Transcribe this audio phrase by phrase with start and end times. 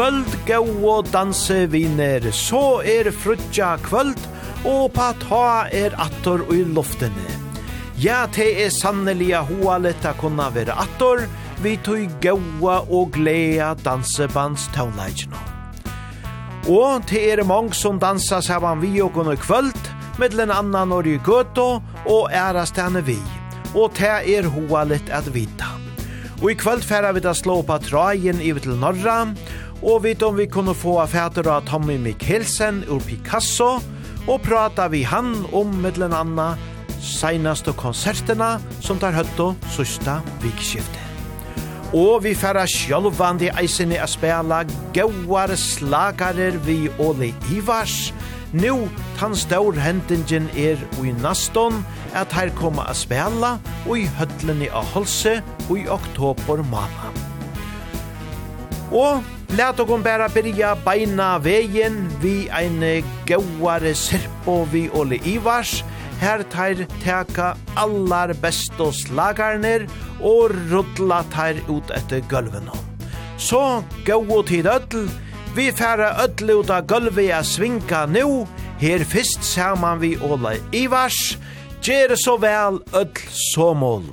[0.00, 4.16] kvöld gau og danse viner, så er frutja kvöld,
[4.64, 7.34] og pa ta er attor ui loftene.
[8.00, 11.26] Ja, te er sanneliga hoa letta kunna vera attor,
[11.60, 15.36] vi tui gaua og glea dansebands taunleikino.
[16.64, 21.18] Og te er mong som dansa saman vi og kunna kvöld, mittlen anna og i
[21.20, 23.18] gøto, og ærastane vi.
[23.74, 25.68] Og te er hoa lett at vita.
[26.40, 29.26] Og i kvöld færa vi da slå på trajen i til norra,
[29.82, 33.78] og vet om vi kunne få affæter av Tommy Mikkelsen ur Picasso,
[34.28, 36.52] og prata vi han om mittlen anna
[37.00, 41.06] seinaste konserterna som tar høtto søsta vikskiftet.
[41.96, 44.60] Og vi færa sjølvandi eisini a spela
[44.94, 48.12] gauar slagarer vi Ole Ivars.
[48.52, 48.86] Nú
[49.18, 51.82] tann staur hendingen er i naston
[52.14, 53.56] at her koma a spela
[53.88, 57.10] og i høtlenni a holse og i oktober mama.
[58.90, 65.84] Og Læt og bæra byrja beina vegin vi ein gauare serpo vi Ole Ivars.
[66.20, 69.88] Her teir teka allar besto slagarnir
[70.20, 72.76] og rudla teir ut etter gulvene.
[73.38, 75.10] Så gau tid öll,
[75.56, 78.46] vi færa öll ut av gulvi a svinka nu,
[78.78, 81.36] her fyrst saman vi Ole Ivars,
[81.82, 84.04] Gjere så vel öll så mål.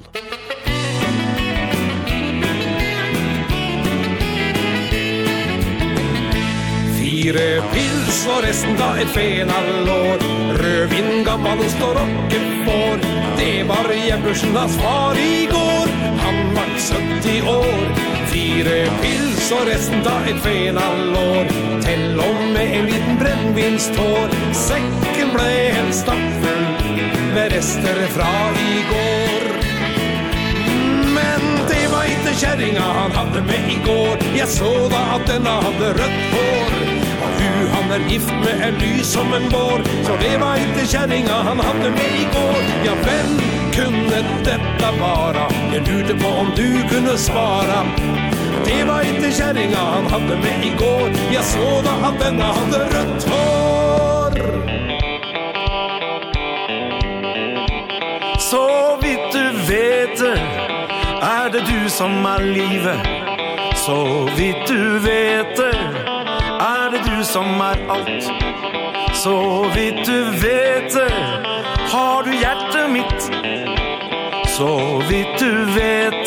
[7.28, 10.22] fire pils og resten da et fenalår.
[10.62, 13.02] Rødvin gammel ost og rockefår
[13.36, 15.92] Det var Jebbersenas far i går.
[16.24, 17.82] Han var 70 år.
[18.32, 21.52] Fire pils og resten da et fenalår.
[21.84, 25.52] Tell om med en liten brennvinstår Sekken ble
[25.82, 26.64] en stappfull
[27.36, 28.32] Med rester fra
[28.70, 29.50] i går.
[31.18, 34.16] Men det var ikke kjæringa han hadde med i går.
[34.38, 37.07] Jeg så da at den hadde rødt hår.
[37.40, 39.84] Du, han er gift med en ny som en vår.
[40.04, 43.32] Så det var inte kärringa han hade med igår Ja, vem
[43.74, 45.52] kunde detta vara?
[45.74, 47.86] Jag lurte på om du kunde svara.
[48.66, 53.24] Det var inte kärringa han hade med igår Jag såg då att denna hade rött
[53.24, 53.78] hår.
[58.40, 60.22] Så vitt du vet
[61.22, 63.00] Är det du som har livet.
[63.76, 65.77] Så vitt du vet
[67.28, 68.24] som er alt.
[69.14, 71.12] Så vidt du vet det
[71.92, 73.22] Har du hjertet mitt.
[74.48, 76.27] Så vidt du vet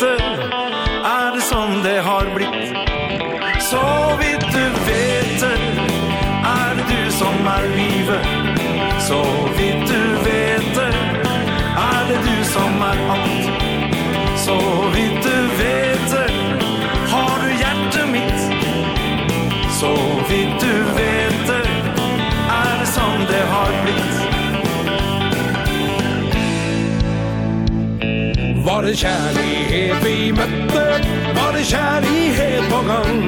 [28.81, 30.83] Var det kjærlighet vi møtte?
[31.37, 33.19] Var det kjærlighet på gang?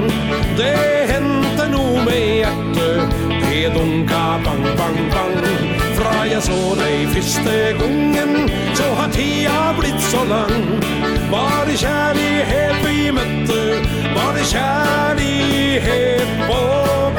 [0.58, 0.80] Det
[1.12, 3.14] hendte noe med hjertet.
[3.44, 5.38] Det dunka bang, bang, bang.
[6.00, 10.66] Fra jeg så deg første gongen Så har tida blitt så lang.
[11.30, 13.62] Var det kjærlighet vi møtte?
[14.18, 17.13] Var det kjærlighet på gang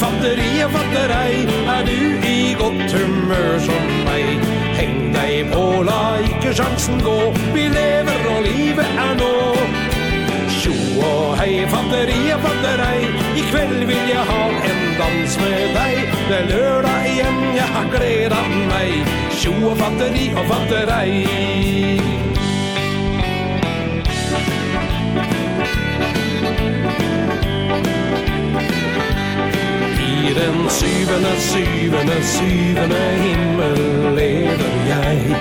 [0.00, 1.44] fatter i og fatter ei
[1.74, 4.44] Er du i godt humør som meg?
[4.78, 7.18] Heng deg på, la ikke sjansen gå.
[7.54, 9.32] Vi lever og livet er nå.
[10.54, 10.74] Tjo
[11.04, 13.10] og hei, fatter i og fatter ei
[13.40, 16.16] I kveld vil jeg ha en dans med deg.
[16.28, 19.14] Det er lørdag igjen, jeg har gledet meg.
[19.38, 22.03] Tjo og fatter i og fatter ei
[30.24, 33.78] I den syvende, syvende, syvende himmel
[34.16, 35.36] lever jeg.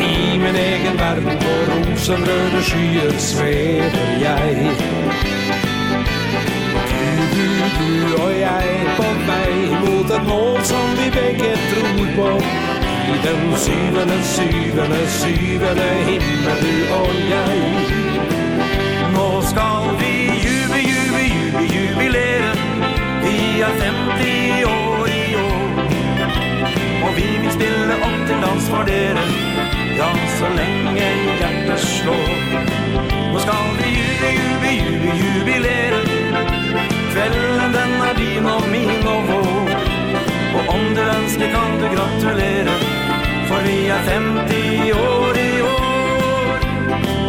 [0.00, 4.70] I min egen verden på rosenrøde skyer svever jeg.
[6.90, 7.46] Du, du,
[7.78, 12.30] du og jeg på vei mot et mål som vi begge tror på.
[13.12, 17.58] I den syvende, syvende, syvende himmel du og jeg.
[19.14, 20.12] Nå skal vi
[20.44, 22.61] jube, jube, jube, jubilere
[23.62, 25.68] vi er 50 år i år.
[27.04, 29.22] Og vi vil spille opp til dans for dere.
[29.98, 32.32] Ja, så lenge hjertet slår.
[33.32, 36.02] Nå skal vi jubi, jubi, jubi, jubilere.
[37.12, 39.70] Kvelden den er din og min og vår.
[40.56, 42.74] Og om du ønsker kan du gratulere.
[43.46, 47.21] For vi er 50 år i år.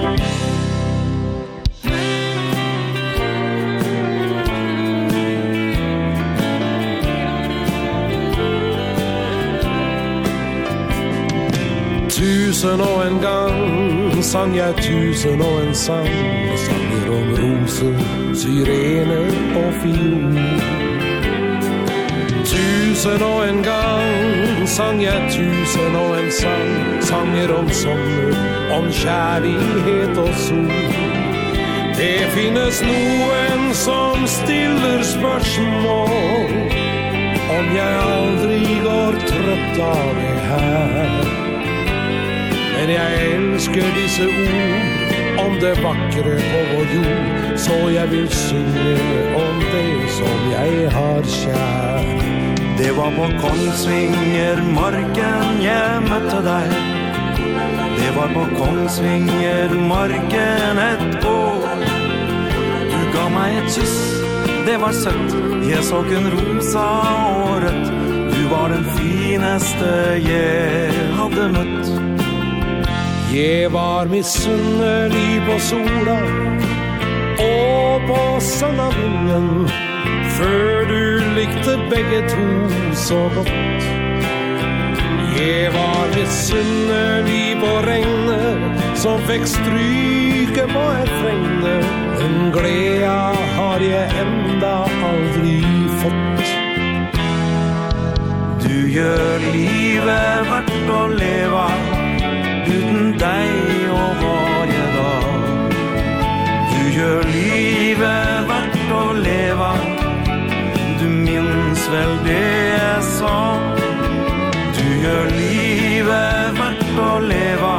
[12.63, 16.07] tusen og en gang sang jeg tusen og en sang.
[16.57, 17.97] Sanger om roser,
[18.35, 19.27] syrener
[19.59, 20.37] og fiol
[22.45, 26.71] Tusen og en gang sang jeg tusen og en sang.
[27.01, 28.31] Sanger om sommer,
[28.77, 30.71] om kjærlighet og sol.
[31.99, 36.49] Det finnes noen som stiller spørsmål
[37.59, 41.32] Om jeg aldri går trøtt av det her.
[42.83, 48.95] Men jeg elsker disse ord Om det vakre på vår jord Så jeg vil synge
[49.39, 52.09] om det som jeg har kjær.
[52.77, 56.75] Det var på Kongsvinger marken jeg møtte deg.
[58.01, 61.87] Det var på Kongsvinger marken et år.
[62.91, 63.99] Du ga meg et kyss,
[64.67, 65.37] det var søtt.
[65.69, 66.87] Jeg så kun rosa
[67.31, 67.93] og rødt.
[68.33, 69.93] Du var den fineste
[70.27, 72.12] jeg hadde møtt.
[73.33, 76.17] Jeg var misunnelig på sola
[77.41, 79.47] Og på sandavinden
[80.35, 80.99] Før du
[81.37, 82.45] likte begge to
[82.93, 83.49] så godt.
[85.39, 91.73] Jeg var misunnelig på regnet Som fikk stryke på et regne
[92.21, 93.17] Den gleda
[93.57, 94.75] har jeg enda
[95.09, 95.57] aldri
[96.03, 96.55] fått.
[98.61, 101.67] Du gjør livet verdt å leva
[102.73, 105.25] uten deg og varje dag
[106.73, 109.71] Du gjør livet verdt å leva
[111.01, 112.41] Du minns vel det
[112.73, 113.35] jeg sa.
[114.77, 117.73] Du gjør livet verdt å leva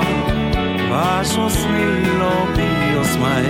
[0.91, 3.49] Vær så snill og bli hos meg.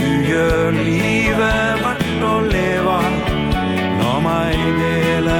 [0.00, 2.98] Du gjør livet verdt å leva
[4.00, 5.38] La meg dele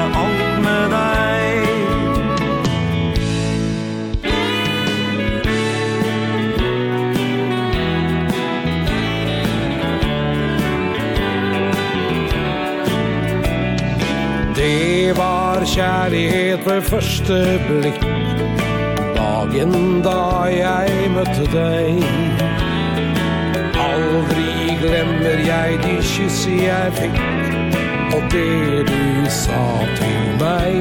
[15.76, 18.00] kjærlighet ved første blikk.
[19.16, 21.98] Dagen da jeg møtte deg.
[23.86, 27.18] Aldri glemmer jeg de kyss jeg fikk
[28.16, 29.66] Og det du sa
[29.98, 30.80] til meg.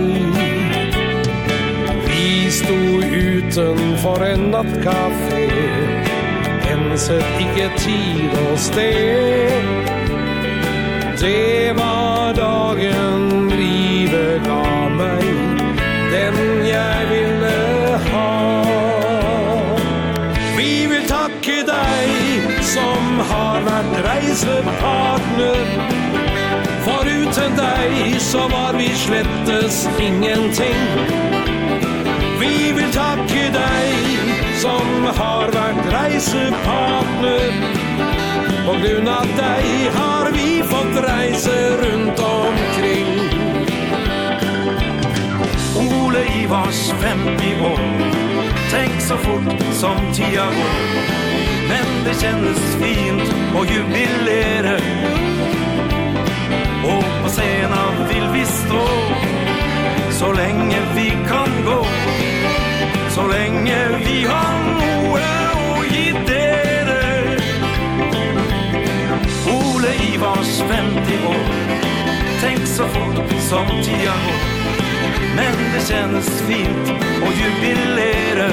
[2.08, 5.44] Vi sto utenfor en nattkafé
[6.72, 9.60] Enset ikke tid og sted.
[11.20, 14.85] Det var dagen livet gav
[16.16, 18.32] den jeg ville ha.
[20.58, 25.74] Vi vil takke deg som har vært reisepartner.
[26.86, 30.84] For uten deg så var vi slettes ingenting.
[32.40, 34.24] Vi vil takke deg
[34.64, 37.60] som har vært reisepartner.
[38.66, 43.55] På grunn av deg har vi fått reise rundt omkring
[46.46, 47.80] vi vars 50 år.
[48.72, 50.76] Tänk så fort som tio går
[51.68, 54.80] Men det kändes fint och jubilere billigare
[56.84, 58.88] Och på scenen vill vi stå.
[60.12, 61.86] Så länge vi kan gå.
[63.10, 65.22] Så länge vi har noe
[65.78, 67.40] och idéer.
[69.48, 71.46] Ole Ivars 50 år.
[72.42, 74.55] Tänk så fort som tio går
[75.36, 76.90] Men det känns fint
[77.22, 78.52] och jubilera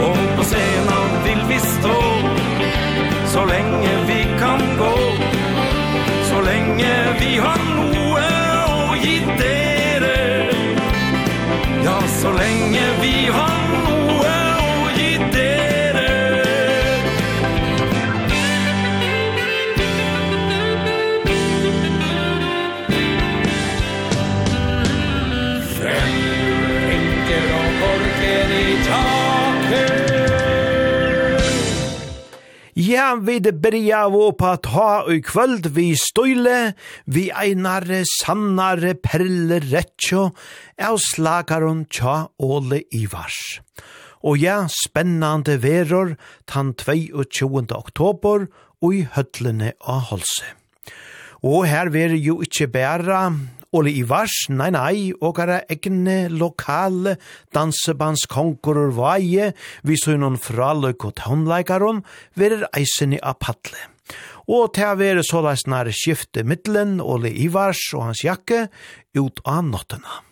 [0.00, 2.02] Och på scenen vill vi stå.
[3.26, 4.98] Så länge vi kan gå.
[6.30, 8.28] Så länge vi har noe
[8.66, 10.50] å gi dere.
[11.84, 13.67] Ja, så länge vi har
[33.08, 36.74] kan vi det byrja av på at ha i kvöld vi støyle,
[37.08, 40.26] vi einare, sannare, perle, rettjo,
[40.76, 43.62] av slagaron tja Åle Ivars.
[44.28, 47.48] Og ja, spennande veror tann 22.
[47.72, 48.44] oktober
[48.82, 50.52] og i høtlene av Holse.
[51.40, 53.22] Og her veri jo ikkje bæra
[53.76, 57.18] Ole Ivars, nei nei, åkara egne lokale
[57.52, 59.50] dansebandskonkurror vaie,
[59.84, 62.00] vi så noen fraløk og tånleikaron,
[62.32, 63.76] verer eisen i apatle.
[64.48, 68.70] Og til å være såleis nær skifte middelen Ole Ivars og hans jakke
[69.18, 70.22] ut av nottena.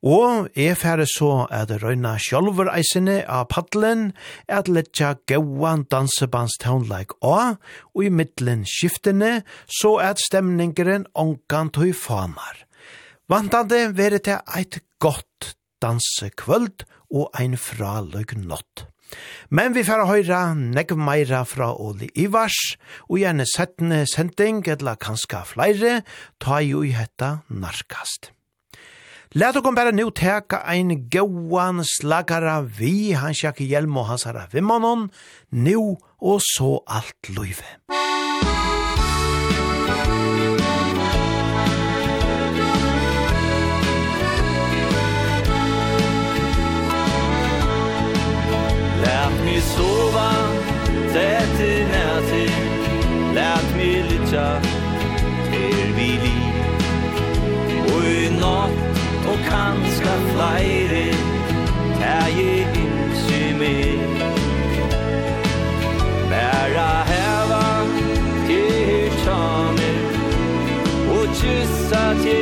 [0.00, 4.10] Og er færre så at røyna sjolver eisene av paddelen,
[4.48, 7.56] at letja gauan dansebandstaunleik A,
[7.94, 12.64] og i middelen skiftene, så at stemningeren ongan tøy fanar.
[13.30, 15.54] Vantande vere til eit godt
[15.84, 18.86] dansekvöld og ein fraløg nått.
[19.50, 22.76] Men vi får høyra negv meira fra Oli Ivars,
[23.10, 26.00] og gjerne settende sending, eller kanska flere,
[26.38, 28.30] ta jo i hetta narkast.
[29.34, 34.48] Læt okkom bare nu teka ein gauan slagara vi, han sjakk hjelm og hans herra
[34.50, 35.04] vimmanon,
[35.52, 37.68] nu og så alt løyve.
[49.04, 50.28] Lært mi sova,
[51.14, 52.44] tæt i næti,
[53.38, 54.50] lært mi litja,
[55.46, 56.62] til vi liv,
[57.94, 58.89] og i natt,
[59.48, 61.14] kanska fleiri
[62.00, 63.98] Teg i innsi mig.
[66.30, 67.66] Bæra heva
[68.46, 69.98] til tjamer
[71.10, 72.39] Og kyssa til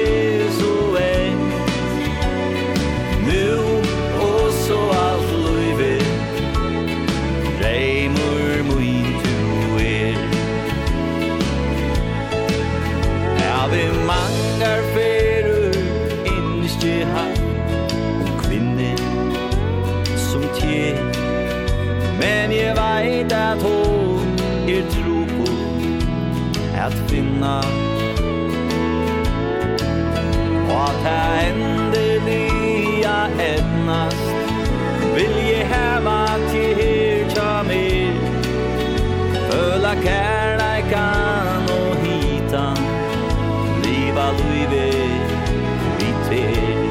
[26.79, 27.59] at finna.
[30.71, 32.19] Och att det
[33.41, 34.17] etnast
[35.15, 38.15] Vil Vill heva til her tja mer
[39.49, 42.83] Føla kærleikan og hitan
[43.85, 44.89] Liva luive
[46.31, 46.85] vi er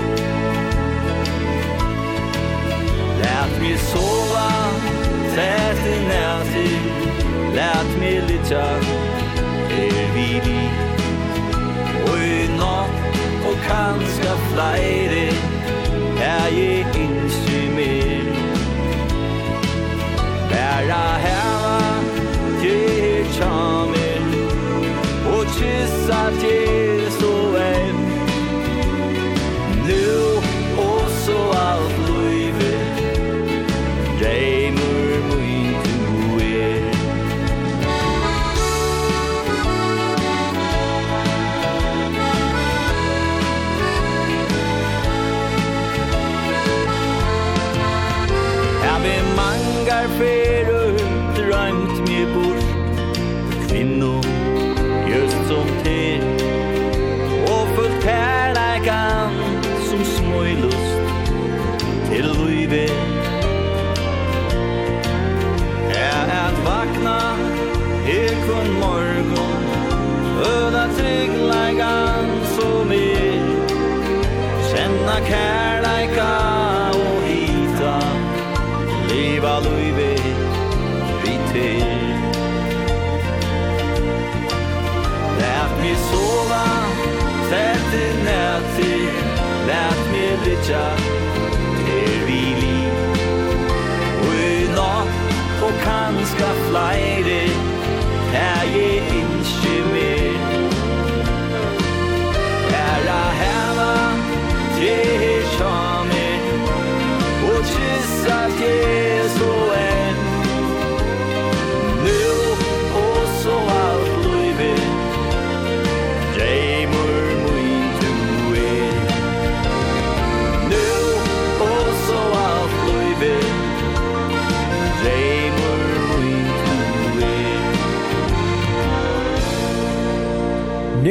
[3.22, 4.50] Lät mi sova
[5.36, 6.70] Tät i näsi
[7.56, 8.66] Lät mi litja
[9.88, 10.64] er vi li
[12.08, 15.28] Og i natt og kanska flere
[16.32, 18.34] Er jeg innsy mer
[20.52, 21.78] Bæra heva
[22.64, 24.28] Gjer tjamer
[25.36, 26.87] Og kyssa til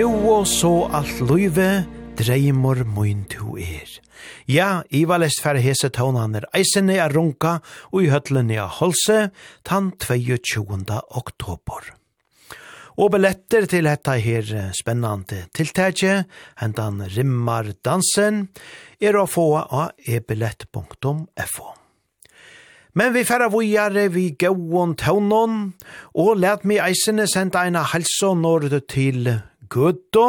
[0.06, 1.82] Tro så alt løyve,
[2.14, 3.90] dreimor moin tu er.
[4.46, 7.56] Ja, i var lest færre hese tånaner eisene er runka
[7.90, 9.16] og i høtlene er holse
[9.66, 10.62] tann 22.
[11.10, 11.88] oktober.
[13.02, 16.30] Og billetter til dette her spennande tiltaket,
[16.62, 18.44] hentan rimmar dansen,
[19.02, 21.66] er å få av ebillett.fo.
[22.94, 25.74] Men vi færre vujare vi gauon tånon,
[26.14, 29.34] og let mi eisene senda eina halsonord til
[29.72, 30.24] Gøtå,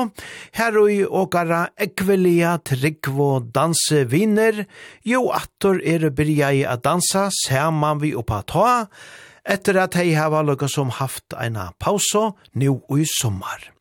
[0.57, 4.65] her og i åkara ekvelia tryggvo danse viner,
[5.05, 8.71] jo attor er byrja i a dansa saman vi oppa ta,
[9.47, 13.71] etter at hei hava lukka som haft eina pausa nu i sommar.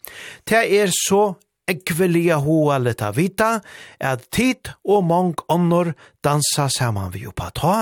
[0.47, 1.35] Det er så
[1.67, 3.61] ekvelia hoa leta vita,
[3.99, 5.95] at tid og mong onnor
[6.25, 7.75] dansa saman vi oppa ta,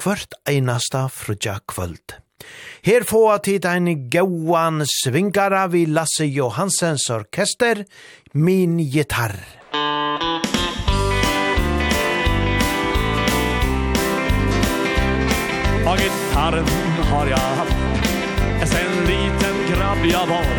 [0.00, 2.20] kvart einasta frudja kvöld.
[2.82, 7.84] Her få tid ein gauan svingara vi Lasse Johansens orkester,
[8.32, 9.36] Min gitarr.
[15.86, 16.68] Og gitarren
[17.10, 20.52] har jeg haft Sen liten grabb jeg var.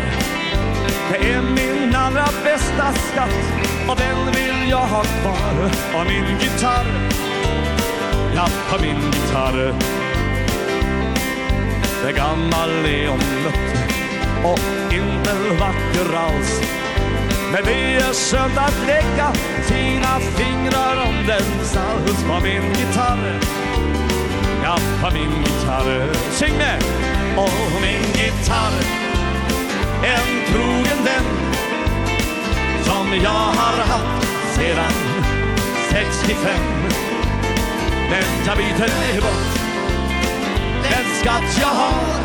[1.10, 5.70] Det er min allra bästa skatt Och den vill jag ha kvar.
[6.00, 6.86] Och min gitarr
[8.34, 10.03] Ja, på min gitarr
[12.06, 13.54] det gamla lejonet
[14.44, 16.60] Och inte vacker alls
[17.52, 19.32] Men det är skönt att lägga
[19.62, 23.40] Fina fingrar om den Salhus på min gitarr
[24.62, 26.82] Ja, på min gitarr Sing med!
[27.36, 28.74] Och min gitarr
[30.02, 31.28] En trogen vän
[32.82, 34.92] Som jag har haft sedan
[35.90, 36.50] 65
[38.10, 39.63] Men jag byter bort
[40.90, 42.24] den skatt jag har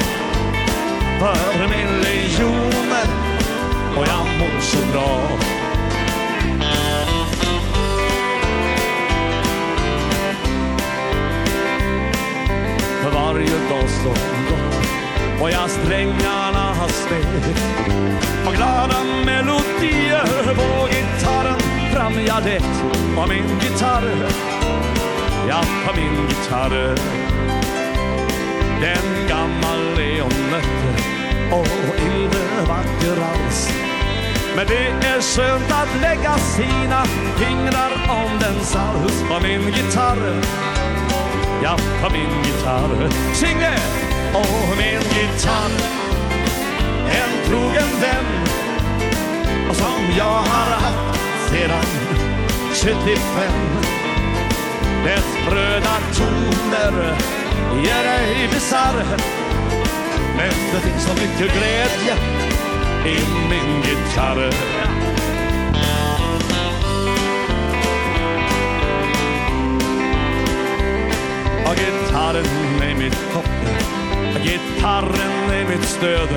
[1.20, 3.08] För miljoner.
[3.98, 5.22] Och jag mår så bra.
[13.04, 14.14] För varje dag som
[14.50, 17.56] gott Och jag strängarna har steg
[18.48, 20.56] Och glada melodier.
[20.56, 21.60] På gitarren
[21.94, 22.64] fram jag det
[23.22, 24.30] Och min gitarr.
[25.48, 27.29] Ja, på min gitarr.
[28.82, 30.54] Den gammal är hon
[31.52, 33.70] Och inte vacker alls
[34.56, 37.06] Men det är skönt att lägga sina
[37.38, 40.44] fingrar om den salhus på min gitarr.
[41.64, 43.10] Ja, på min gitarr.
[43.34, 43.74] Singe!
[44.34, 45.72] Och min gitarr.
[47.10, 48.46] En trogen vän
[49.70, 51.86] Och som jag har haft sedan
[52.74, 53.20] 75
[55.06, 57.39] Dess bröda toner
[57.84, 59.06] ger ej besarr
[60.38, 62.16] Men det finns så mycket glädje
[63.06, 63.18] i
[63.50, 64.50] min gitarr.
[71.66, 73.46] Och gitarren är mitt hopp
[74.44, 76.30] Gitarren är mitt stöd.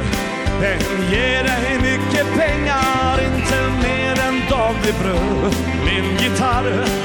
[0.61, 5.55] Den ger dig mycket pengar Inte mer än daglig bröd.
[5.85, 7.02] Min gitarr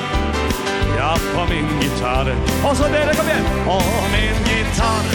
[1.37, 2.35] på min gitarr
[2.69, 5.07] Och så där, kom igen Och min gitarr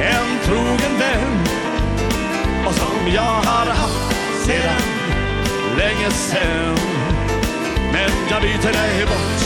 [0.00, 1.34] En trogen vän
[2.66, 4.16] Och som jag har haft
[4.46, 4.96] sedan
[5.78, 6.76] länge sen.
[7.92, 9.40] Men jag byter dig bort.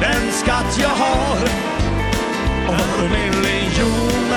[0.00, 1.36] Den skatt jag har.
[2.68, 4.32] Och vår miljon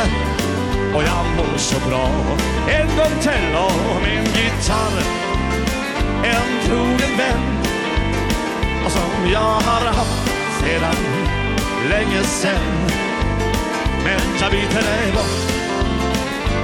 [0.95, 2.09] Och jag mår så bra.
[2.69, 5.03] En gång till, och min gitarr
[6.23, 7.68] En trogen vän
[8.89, 10.95] och som jag har haft sedan
[11.89, 12.87] länge sen.
[14.03, 15.51] Men jag byter dig bort.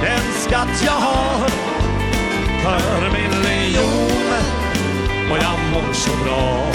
[0.02, 1.48] Den skatt jag har
[2.62, 4.42] för miljoner
[5.30, 6.72] och jag mår så bra.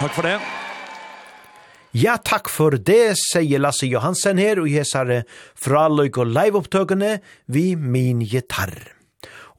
[0.00, 0.61] Takk for det.
[1.92, 5.26] Ja, takk for det, sier Lasse Johansen her, og jeg sier
[5.60, 7.18] fra løyk og live-opptøkene
[7.52, 8.94] vi min gitarr.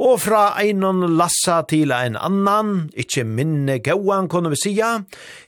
[0.01, 4.95] Og fra einon Lassa til ein annan, ikkje minne gauan, kunne vi sija,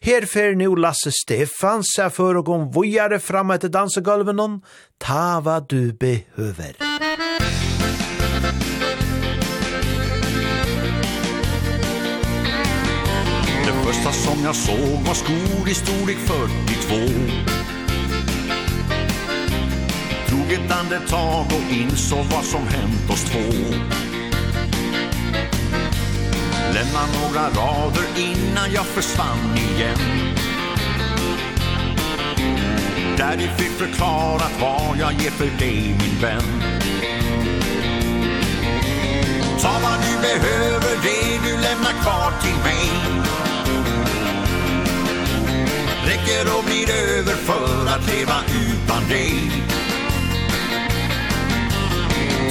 [0.06, 4.62] her fer nu Lasse Stefan seg for å gå vujare fram etter dansegulven,
[5.02, 6.78] ta hva du behøver.
[6.86, 7.64] Musikk
[14.26, 16.96] som jag såg var skor i storlek 42
[20.30, 23.54] Tog ett andetag och insåg vad som hänt oss två.
[26.74, 30.00] Lämna några rader innan jag försvann igen.
[33.18, 36.62] Där jag fick förklarat vad jag ger för dig min vän.
[39.62, 42.76] Ta vad du behöver, det du lämnar kvar till mig
[46.26, 49.52] dricker och blir över för att leva utan dig.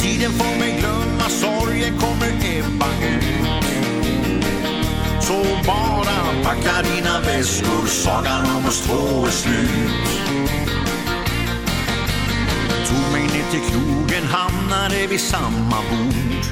[0.01, 4.45] Tiden får mig glömma, sorgen kommer ebba ut
[5.21, 9.91] Så bara packa dina väskor, sagan om oss två är slut.
[12.89, 16.45] Tog mig ner till krogen, hamnade vid samma bord.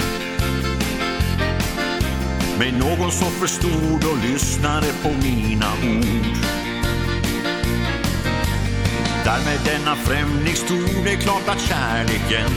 [2.59, 6.62] Men någon som förstod och lyssnade på mina ord.
[9.25, 12.51] Där med denna främling stod det klart att kärleken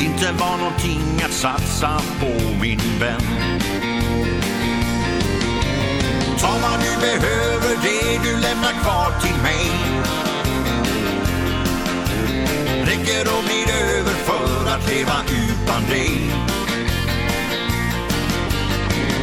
[0.00, 2.26] Inte var någonting att satsa på
[2.60, 3.20] min vän.
[6.38, 9.70] Ta vad du behöver det du lämnar kvar till mig.
[12.84, 16.20] Räcker och blir över för att leva utan dig.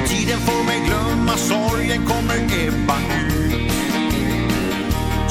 [0.08, 3.77] Tiden får mig glömma, sorgen kommer ebba ut.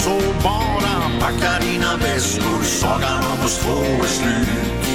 [0.06, 4.85] Så bara packa dina väskor Sagan om oss två är slut.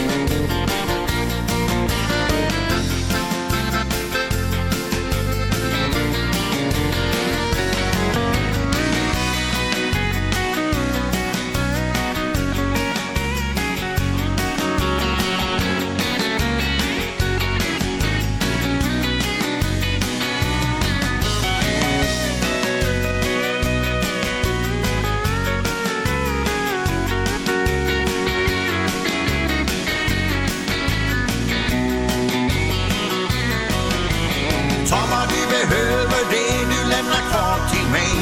[35.70, 38.14] behöver det du lämnar kvar till mig.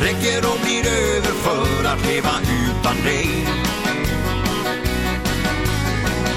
[0.00, 3.46] Räcker och blir över för att leva utan dig.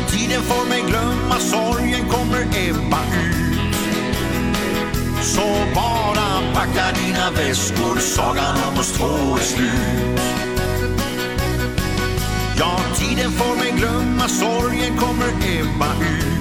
[0.10, 3.76] Tiden får mig glömma, sorgen kommer ebba ut.
[5.22, 10.22] Så bara packa dina väskor, sagan om oss två är slut.
[12.60, 16.41] Ja, tiden får mig glömma, sorgen kommer ebba ut.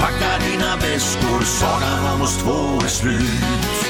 [0.00, 3.88] Packa dina väskor, sagan om oss två är slut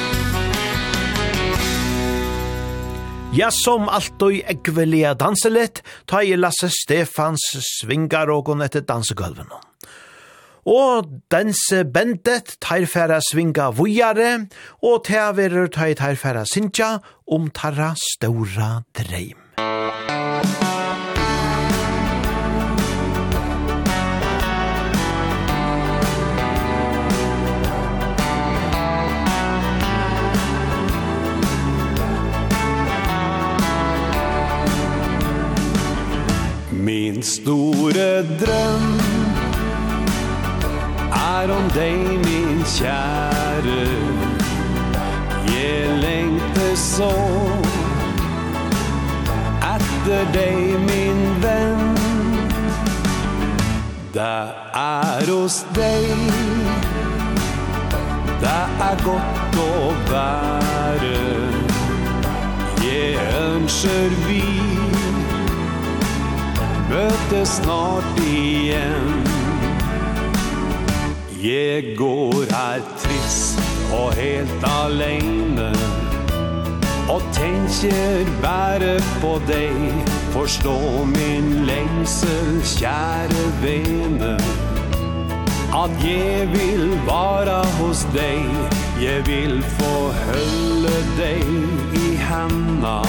[3.33, 9.53] Ja, som alltid ekvelia danselit, ta i Lasse Stefans svingar og gong etter dansegulven.
[10.67, 14.49] Og danse bendet tarfæra svinga vujare,
[14.83, 16.97] og ta verur ta i tarfæra sinja
[17.29, 19.39] om tarra ståra dreim.
[19.59, 20.68] Musik
[36.79, 39.01] Min store drøm
[41.13, 43.87] Er om deg, min kjære.
[45.55, 47.11] Jeg lengter så
[49.75, 51.99] Etter deg, min venn.
[54.15, 54.39] Det
[54.75, 56.31] er hos deg.
[58.39, 61.19] Det er godt å være.
[62.87, 64.88] Jeg ønsker vi
[66.89, 69.25] Møtes snart igjen
[71.41, 73.61] Jag går här trist
[73.93, 75.73] och helt alene.
[77.09, 79.73] Och tenker bara på dig
[80.31, 84.39] Förstå min lengsel, kjære vene.
[85.73, 88.45] At jag vill vara hos dig
[89.01, 91.43] Jag vill få hølle dig
[91.95, 93.03] i hända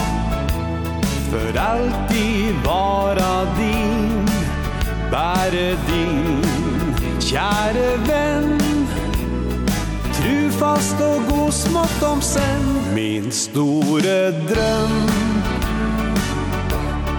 [1.32, 4.26] för alltid vara din
[5.12, 6.44] Bäre din,
[7.20, 8.60] käre vän
[10.14, 14.96] Trufast og god smått om sen Min store drøm.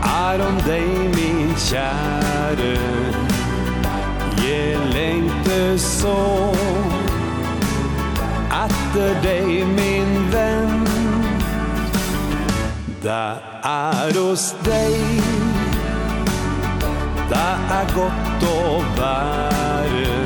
[0.05, 2.77] Er om deg, min kjære
[4.43, 6.19] Jeg lengte så.
[8.61, 10.70] Etter deg, min venn
[13.03, 13.11] Det
[13.65, 15.23] er hos deg.
[17.31, 20.19] Det er godt å være.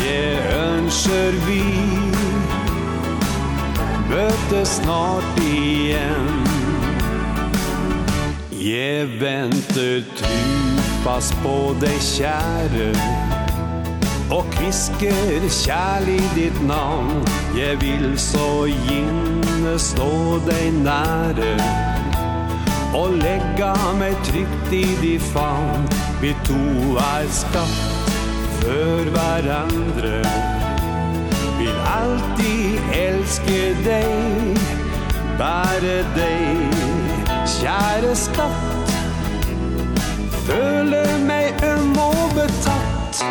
[0.00, 1.62] Jeg ønsker vi
[4.10, 6.32] Møtes snart igjen.
[8.58, 12.90] Jeg venter trufast på deg kjære.
[14.30, 17.24] Og kvisker kärlig ditt namn
[17.56, 21.54] Jeg vil så gjerne stå deg nære
[22.94, 25.86] Og legga meg trygt i din favn.
[26.22, 26.60] Vi to
[26.98, 28.14] er skapt
[28.60, 30.22] for hverandre.
[31.58, 34.58] Vil alltid elske deg
[35.38, 36.78] Bare deg,
[37.58, 38.94] kjære skatt
[40.46, 43.24] Føler meg øm og betatt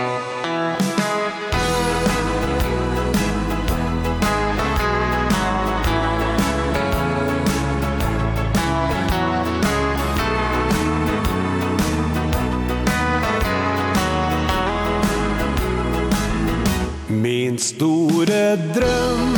[17.50, 19.34] Min store drøm.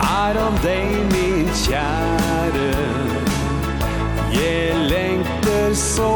[0.00, 2.70] Er om deg, min kjære?
[4.32, 6.14] Jeg lengter så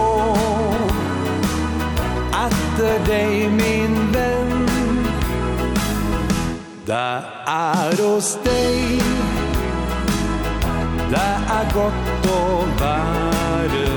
[2.46, 4.64] Etter deg, min venn.
[6.86, 7.12] Det
[7.52, 9.04] er hos deg.
[11.12, 12.42] Det er godt å
[12.80, 13.88] være.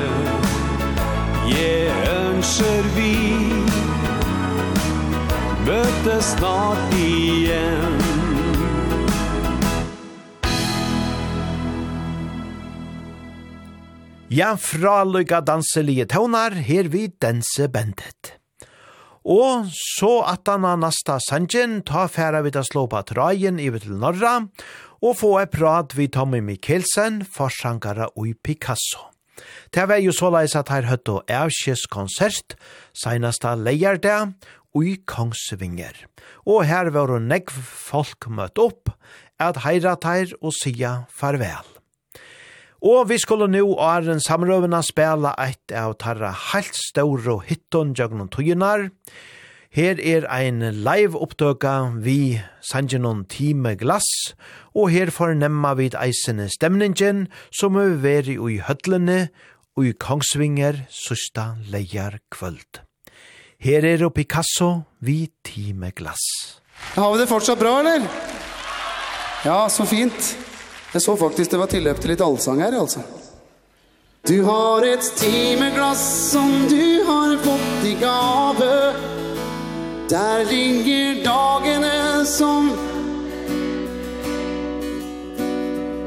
[1.47, 3.46] Jeg ønsker vi
[5.67, 7.95] møtes snart igjen
[14.27, 18.34] Ja, fra lykka danselige tøvnar, her vi danse bandet.
[19.23, 23.56] Og så at han har nasta sanjen, ta færa vi til å slå på trajen
[23.63, 24.36] i til Norra,
[24.99, 29.08] og få et prat vi Tommy Mikkelsen, forsankare og Picasso.
[29.71, 32.56] Det var jo såleis at her høtt og avskjes konsert,
[32.95, 34.36] seneste leierdag,
[34.84, 36.06] i Kongsvinger.
[36.46, 38.94] Og her var hun negv folk møtt opp,
[39.40, 41.74] at heira teir og sia farvel.
[42.86, 48.90] Og vi skulle nu åren samrøvene spela eit av tarra heilt ståre hitton jøgnon tøynar.
[49.74, 54.08] Her er ein live opptøka vi sanjenon noen time glass,
[54.74, 59.28] og her fornemma vi eisene stemningen som er veri i høtlene
[59.78, 62.87] og i Kongsvinger søsta leier kvöld.
[63.60, 66.22] Her er det Picasso, vi time glass.
[66.93, 68.04] Har vi det fortsatt bra, eller?
[69.46, 70.38] Ja, så fint.
[70.93, 73.02] Jeg så faktisk det var tilløp til litt allsang her, altså.
[74.30, 78.78] Du har et timeglass som du har fått i gave.
[80.10, 82.70] Der ligger dagene som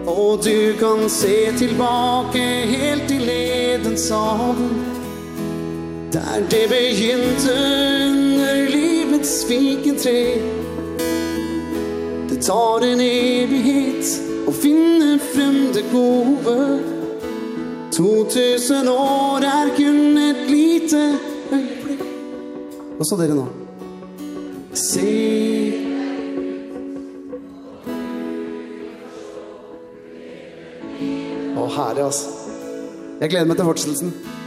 [0.06, 4.99] Og du kan se tilbake helt til ledens avn
[6.12, 7.52] Der det begynte
[8.10, 10.40] under livets vikentræ
[12.30, 14.08] Det tar en evighet
[14.50, 16.56] å finne frem det gode
[17.94, 21.04] 2000 år er kun et lite
[21.52, 22.02] øyeblikk
[22.98, 23.46] Hva sa dere nå?
[24.74, 25.06] Se
[31.54, 32.34] Å, herre, altså.
[33.20, 34.39] Jeg gleder meg til fortsettelsen.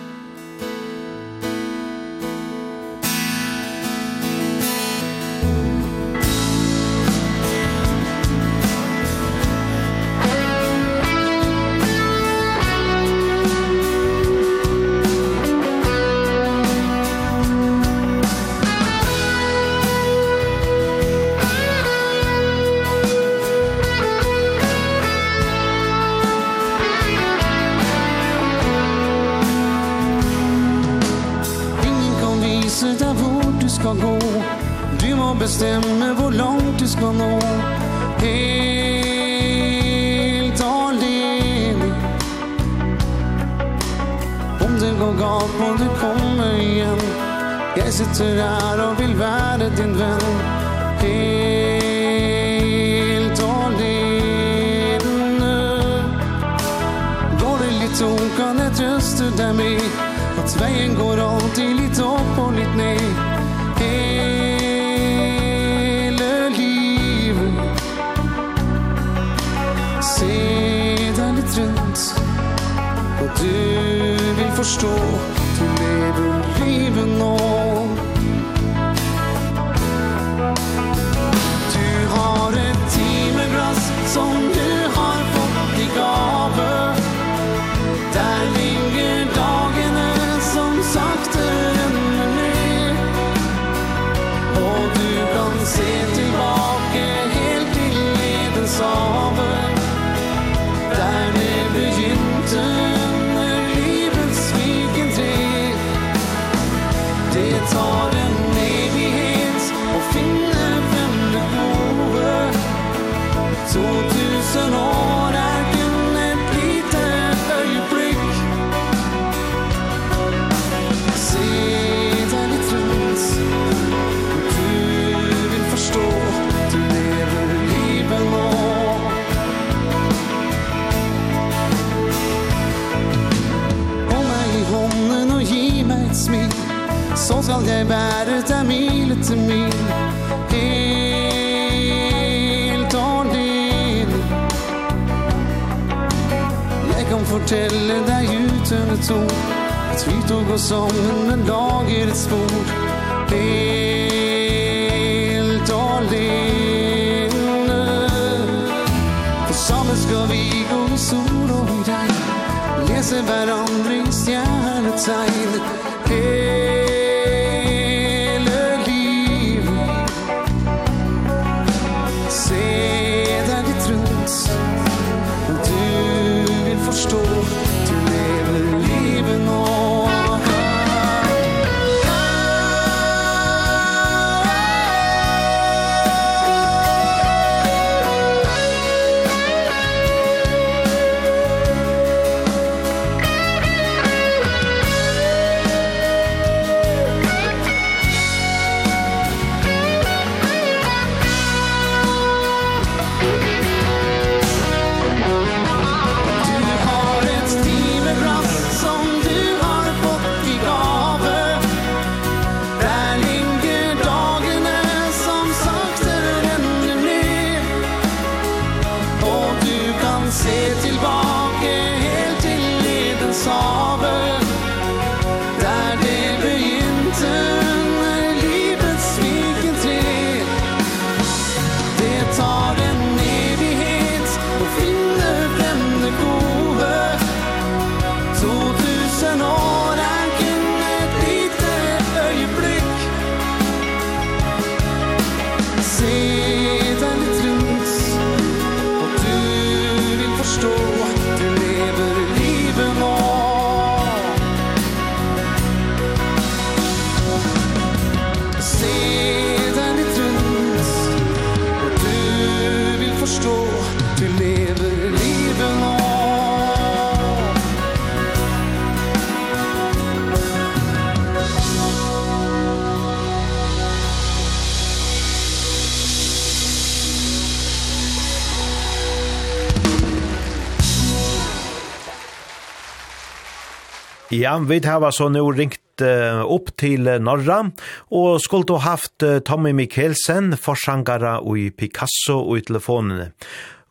[284.43, 287.71] Ja, vi har så nå ringt uh, upp till Norra
[288.12, 293.32] och skulle du haft uh, Tommy Mikkelsen, forsangere och i Picasso och i telefonen.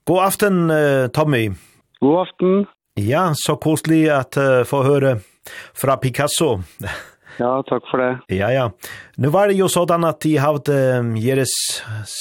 [0.04, 1.52] God aften, uh, Tommy.
[2.00, 2.66] God aften.
[2.94, 5.20] Ja, så koselig at uh, få høre
[5.72, 6.60] fra Picasso.
[7.38, 8.36] ja, takk for det.
[8.36, 8.70] Ja, ja.
[9.16, 11.54] Nu var det jo sådan at de hadde um, deres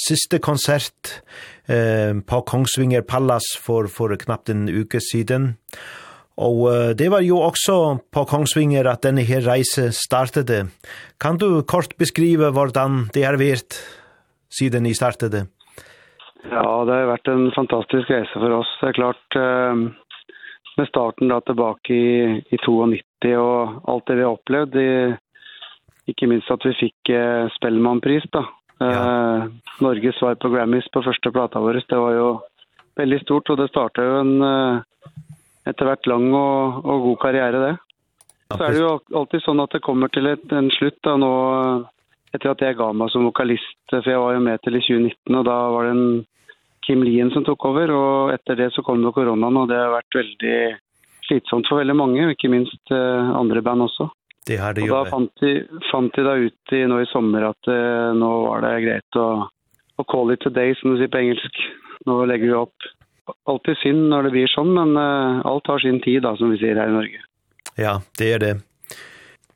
[0.08, 1.20] siste konsert
[1.68, 5.58] uh, på Kongsvinger Palace for, for knappt en uke siden.
[5.76, 5.98] Ja.
[6.40, 7.74] Og det var jo også
[8.12, 10.70] på Kongsvinger at denne her reise startede.
[11.20, 13.76] Kan du kort beskrive hvordan det har vært
[14.52, 15.44] siden ni startede?
[16.48, 18.70] Ja, det har vært en fantastisk reise for oss.
[18.80, 19.36] Det er klart,
[20.78, 24.78] med starten da tilbake i, i 92 og alt det vi har opplevd,
[26.10, 27.12] ikke minst at vi fikk
[27.58, 28.46] Spellmannpris da.
[28.82, 29.02] Ja.
[29.84, 32.30] Norges svar på Grammys på første plata vår, det var jo
[32.98, 34.32] veldig stort, og det startet jo en
[35.68, 37.72] etter hvert lang og, og god karriere, det.
[38.52, 41.32] Så er det jo alltid sånn at det kommer til et, en slutt da nå,
[42.34, 45.38] etter at jeg ga meg som vokalist, for jeg var jo med til i 2019,
[45.38, 46.06] og da var det en
[46.82, 49.94] Kim Lien som tok over, og etter det så kom det koronaen, og det har
[49.94, 50.56] vært veldig
[51.28, 54.10] slitsomt for veldig mange, ikke minst andre band også.
[54.46, 54.94] Det har det jo.
[54.94, 55.52] Og da fant de,
[55.90, 59.28] fant de da ut i, nå i sommer at uh, nå var det greit å,
[60.02, 61.62] å call it a day, som du sier på engelsk.
[62.08, 62.88] Nå legger vi opp
[63.48, 66.60] alltid synd når det blir sånn, men uh, alt har sin tid, da, som vi
[66.60, 67.24] sier her i Norge.
[67.78, 68.52] Ja, det er det.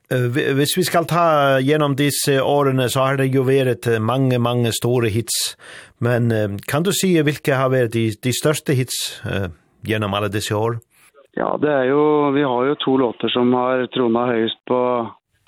[0.07, 5.11] Hvis vi skal ta gjennom disse årene, så har det jo vært mange, mange store
[5.11, 5.57] hits.
[5.99, 6.31] Men
[6.71, 9.51] kan du si hvilke har vært de, de største hits uh,
[9.83, 10.79] gjennom alle disse år?
[11.37, 12.03] Ja, det er jo,
[12.33, 14.81] vi har jo to låter som har trona høyest på,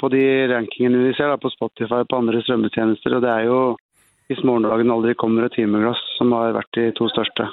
[0.00, 3.16] på de rankingene vi ser da, på Spotify og på andre strømmetjenester.
[3.16, 3.60] Og det er jo
[4.28, 7.48] i morgendagen aldri kommer et timeglass som har vært de to største.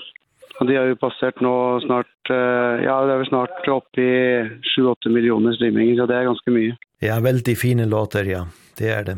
[0.60, 1.54] Og de har jo passert nå
[1.84, 4.14] snart, ja, det er vel snart oppe i
[4.76, 6.78] 7-8 millioner streaminger, så det er ganske mye.
[7.04, 8.46] Ja, veldig fine låter, ja.
[8.80, 9.18] Det er det.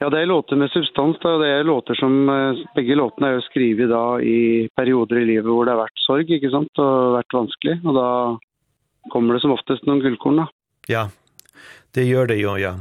[0.00, 1.36] Ja, det er låter med substans, da.
[1.40, 2.16] Det er låter som,
[2.76, 6.32] begge låtene er jo skrivet da i perioder i livet hvor det har vært sorg,
[6.32, 7.76] ikke sant, og vært vanskelig.
[7.84, 8.08] Og da
[9.12, 10.48] kommer det som oftest noen gullkorn, da.
[10.88, 11.06] Ja,
[11.94, 12.74] det gör det ju, ja.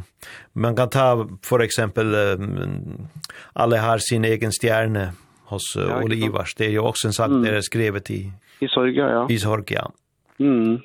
[0.53, 3.07] Man kan ta för exempel um,
[3.55, 5.13] har sin egen stjerne,
[5.53, 6.55] hos uh, Olle Ivars.
[6.55, 7.43] Det är ju också en sång mm.
[7.43, 8.31] där det är skrivet i...
[8.59, 9.27] I sorg, ja.
[9.29, 9.91] I sorg, ja.
[10.39, 10.79] Mm.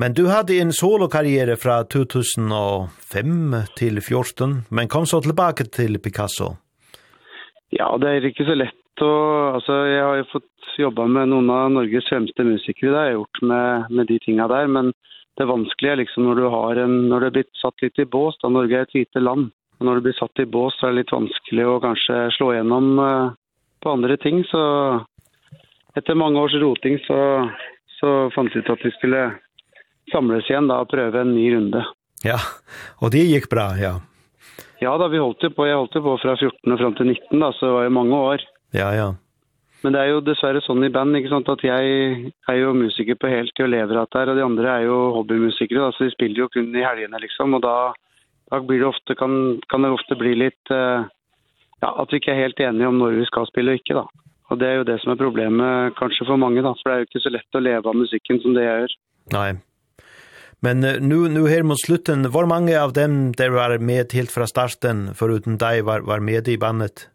[0.00, 6.52] Men du hade en solokarriere fra 2005 til 14, men kom så tilbake til Picasso.
[7.74, 9.10] Ja, det er ikke så lett å...
[9.56, 13.18] Altså, jeg har jo fått jobba med noen av Norges fremste musikere, det har jeg
[13.18, 14.92] gjort med, med de tinga der, men
[15.38, 16.94] det er vanskelig liksom når du har en...
[17.10, 19.50] Når det er blitt satt litt i bås, da Norge er et lite land.
[19.78, 22.52] Og når det blir satt i bås, så er det litt vanskelig å kanskje slå
[22.56, 23.34] gjennom uh,
[23.82, 24.62] på andre ting, så
[25.98, 27.20] etter mange års roting så,
[27.98, 29.22] så fant vi ut at vi skulle
[30.12, 31.84] samles igjen da, og prøve en ny runde.
[32.26, 32.38] Ja,
[33.02, 33.98] og det gikk bra, ja.
[34.82, 37.10] Ja da, vi holdt jo på, jeg holdt jo på fra 14 og fram til
[37.10, 38.44] 19 da, så det var jo mange år.
[38.76, 39.08] Ja, ja.
[39.82, 43.18] Men det er jo dessverre sånn i band, ikke sant, at jeg er jo musiker
[43.18, 46.06] på helt og lever av det her, og de andre er jo hobbymusikere, da, så
[46.06, 47.76] de spiller jo kun i helgene liksom, og da,
[48.50, 49.32] da blir det ofte, kan,
[49.70, 50.74] kan det ofte bli litt...
[50.74, 51.06] Uh,
[51.82, 53.94] ja, at vi ikke er helt enige om når vi skal spille og ikke.
[54.00, 54.04] da.
[54.48, 57.02] Og det er jo det som er problemet kanskje for mange, da, for det er
[57.02, 58.94] jo ikke så lett å leve av musikken som det jeg gjør.
[59.36, 59.50] Nei.
[60.64, 64.30] Men uh, nu nu här mot slutten var många av dem där var med helt
[64.30, 67.08] från starten förutom dig var var med i bandet.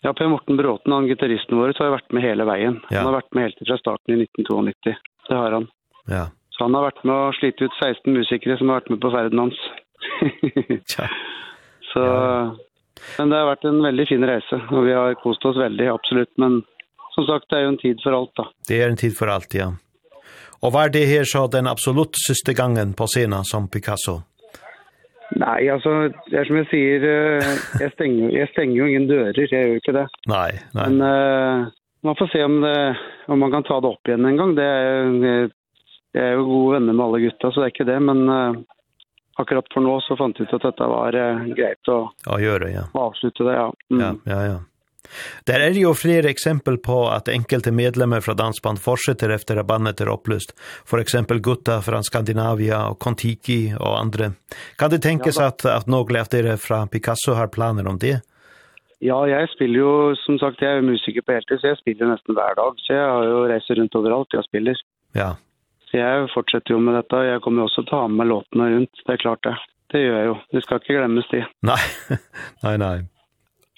[0.00, 2.76] Ja, Per Morten Bråten, han gitarristen vår, så har vært med hele veien.
[2.90, 3.00] Ja.
[3.00, 4.92] Han har vært med helt fra starten i 1992.
[5.28, 5.66] Det har han.
[6.06, 6.26] Ja.
[6.54, 9.10] Så han har vært med å slite ut 16 musikere som har vært med på
[9.10, 9.58] ferden hans.
[10.92, 11.08] Tja.
[11.92, 12.36] så ja.
[13.18, 16.32] Men det har vært en veldig fin reise, og vi har kost oss veldig, absolutt.
[16.42, 16.62] Men
[17.14, 18.46] som sagt, det er jo en tid for alt, da.
[18.68, 19.72] Det er en tid for alt, ja.
[20.64, 24.20] Og var det her så den absolutt siste gangen på scenen som Picasso?
[25.36, 27.06] Nei, altså, det er som jeg sier,
[27.82, 30.06] jeg stenger, jeg stenger jo ingen dører, jeg gjør jo ikke det.
[30.30, 30.86] Nei, nei.
[30.86, 31.74] Men uh,
[32.06, 32.76] man får se om, det,
[33.34, 34.54] om man kan ta det opp igjen en gang.
[34.56, 35.50] Det er,
[36.16, 38.24] jeg er jo gode venner med alle gutta, så det er ikke det, men...
[38.30, 38.64] Uh,
[39.40, 42.72] akkurat for nå så fant vi ut at dette var eh, greit å, å gjøre,
[42.72, 42.86] ja.
[42.96, 43.68] avslutte det, ja.
[43.92, 44.00] Mm.
[44.00, 44.58] Ja, ja, ja.
[45.46, 50.02] Der er jo flere eksempel på at enkelte medlemmer fra dansband fortsetter efter at bandet
[50.02, 50.56] er oppløst.
[50.58, 54.32] For eksempel gutta fra Skandinavia og Kontiki og andre.
[54.80, 58.18] Kan det tenkes ja, at, at noen av dere fra Picasso har planer om det?
[59.04, 62.34] Ja, jeg spiller jo, som sagt, jeg er musiker på heltid, så jeg spiller nesten
[62.34, 62.78] hver dag.
[62.82, 64.80] Så jeg har jo reiser rundt overalt, jeg spiller.
[65.16, 65.34] Ja,
[65.96, 68.70] jeg fortsetter jo med dette, og jeg kommer jo også til å ha med låtene
[68.74, 69.56] rundt, det er klart det.
[69.94, 71.42] Det gjør jeg jo, det skal ikke glemmes de.
[71.70, 71.82] Nei,
[72.64, 72.96] nei, nei.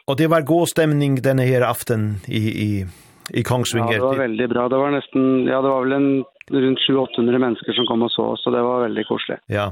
[0.09, 2.71] Og det var god stemning denne her aften i, i,
[3.37, 3.99] i Kongsvinger?
[3.99, 4.63] Ja, det var veldig bra.
[4.73, 6.09] Det var nesten, ja, det var vel en,
[6.55, 9.37] rundt 700-800 mennesker som kom og så, så det var veldig koselig.
[9.53, 9.67] Ja,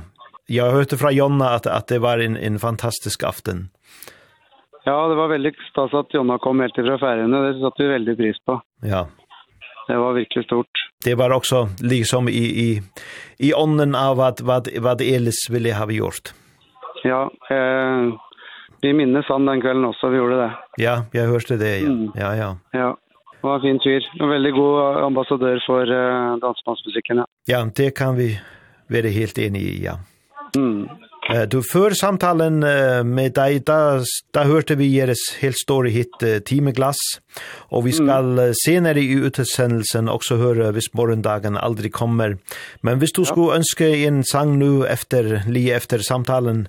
[0.52, 3.70] jeg hørte fra Jonna at, at det var en, en fantastisk aften.
[4.86, 7.40] Ja, det var veldig stas at Jonna kom helt fra feriene.
[7.48, 8.60] Det satte vi veldig pris på.
[8.86, 9.06] Ja.
[9.88, 12.82] Det var virkelig stort det var också liksom i i
[13.38, 16.34] i onnen av vad vad vad Elis ville ha gjort.
[17.04, 18.26] Ja, eh
[18.80, 20.52] vi minnes han den kvällen också vi gjorde det.
[20.76, 21.86] Ja, jag hörste det ja.
[21.86, 22.10] Mm.
[22.14, 22.56] Ja, ja.
[22.72, 22.96] Ja.
[23.40, 24.04] Det var en fin tur.
[24.20, 27.16] En väldigt god ambassadör för uh, dansbandsmusiken.
[27.16, 27.26] Ja.
[27.44, 28.40] ja, det kan vi
[28.88, 29.94] være helt enige i, ja.
[30.56, 30.88] Mm.
[31.48, 32.58] Du för samtalen
[33.14, 36.96] med dig där, där hörte vi Jeres helt stora hit Timeglass
[37.56, 38.54] och vi ska mm.
[38.66, 42.38] senare i utsändelsen också höra Visst morgondagen aldrig kommer.
[42.80, 43.26] Men hvis du ja.
[43.26, 46.68] skulle önska en sang nu efter li efter samtalen.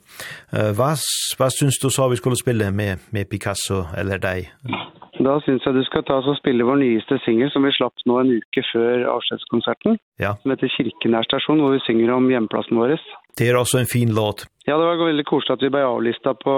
[0.51, 0.97] Vad
[1.37, 4.53] vad syns du så vi skulle spela med med Picasso eller dig?
[4.65, 4.79] Mm.
[5.23, 8.05] Da syns jeg du skal ta oss og spille vår nyeste singel, som vi slapp
[8.05, 9.97] nå en uke før avskjedskonserten.
[10.21, 10.35] Ja.
[10.43, 12.97] Som heter Kirkenær stasjon, hvor vi synger om hjemplassen vår.
[13.37, 14.45] Det er også en fin låt.
[14.67, 16.55] Ja, det var veldig koselig at vi ble avlista på,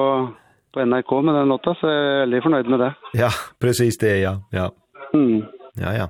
[0.74, 2.94] på NRK med den låta, så jeg er veldig fornøyd med det.
[3.22, 3.32] Ja,
[3.62, 4.38] precis det, ja.
[4.56, 4.70] Ja,
[5.14, 5.44] mm.
[5.80, 5.96] ja.
[6.04, 6.08] ja.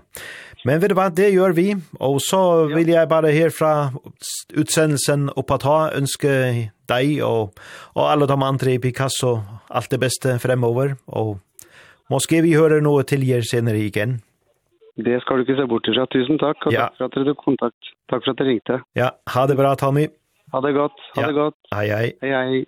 [0.67, 1.75] Men vet du hva, det gör vi.
[1.99, 3.99] Och så vill jag bara här från
[4.53, 6.27] utsendelsen och på ta ønske
[6.87, 7.53] dig och,
[7.93, 10.95] og alla de andre i Picasso allt det bästa framöver.
[11.05, 11.37] Och
[12.09, 14.17] Måske vi hører noe til jer senere igjen.
[14.99, 15.99] Det skal du ikke se bort til.
[16.15, 16.87] Tusen takk, og ja.
[16.89, 17.93] takk for at dere tok kontakt.
[18.09, 18.79] Takk for at dere ringte.
[18.97, 20.07] Ja, ha det bra, Tommy.
[20.53, 21.27] Ha det godt, ha ja.
[21.29, 21.57] det godt.
[21.75, 22.07] Hei, hei.
[22.25, 22.63] Hei, hei.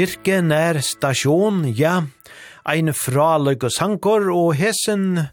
[0.00, 1.98] kyrkje nær stasjon, ja,
[2.64, 5.26] ein fraløg og sankor, og hesen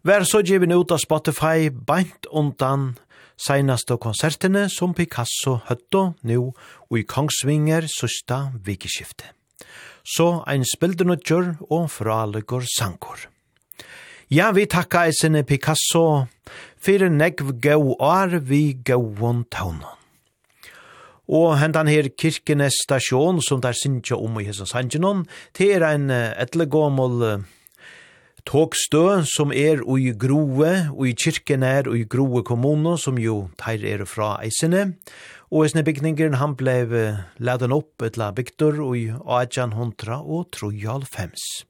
[0.00, 2.94] vær så givin ut av Spotify beint undan
[3.36, 9.28] seinaste konsertene som Picasso høtto nu og i Kongsvinger søsta vikeskifte.
[10.00, 13.26] Så ein spildenutgjør og fraløg og sankor.
[14.32, 16.24] Ja, vi takka eisene Picasso
[16.80, 20.03] fyrir negv gau ar vi gauon taunon.
[21.28, 25.24] Og hendan her Kirkenes stasjon, som der synkja om i hessens hangenon,
[25.56, 27.44] det er en etlegommel
[28.44, 33.84] togstø som er i Groe, og i Kirkenær og i Groe kommune, som jo teir
[33.88, 34.92] er fra eisene.
[35.54, 36.92] Og eisne bygningeren han blev
[37.38, 41.64] laden opp etla bygdur og i 1800 og Trojal Fems.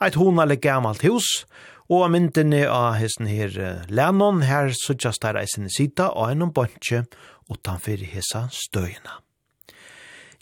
[0.00, 1.44] Eit hona le gammalt hus,
[1.86, 3.52] og av myndene av hessen her
[3.86, 7.04] lennon, her suttjast der eisene sita og enn bantje,
[7.52, 9.20] utanfyr hesa støyna.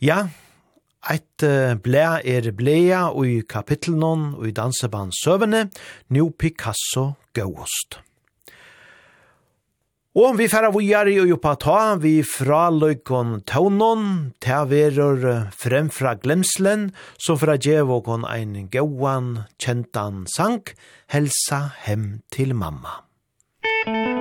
[0.02, 0.24] Ja,
[1.10, 1.44] eit
[1.84, 5.68] blea er blea og i kapittelnon og i danseband søvende,
[6.08, 8.00] nu Picasso gauost.
[10.14, 16.92] Og vi færa vujari og joppa ta, vi fra løykon taunon, ta verur fremfra glemslen,
[17.18, 20.76] så fra djevokon ein gauan, kjentan sank,
[21.10, 23.00] helsa hem til mamma.
[23.88, 24.13] Musik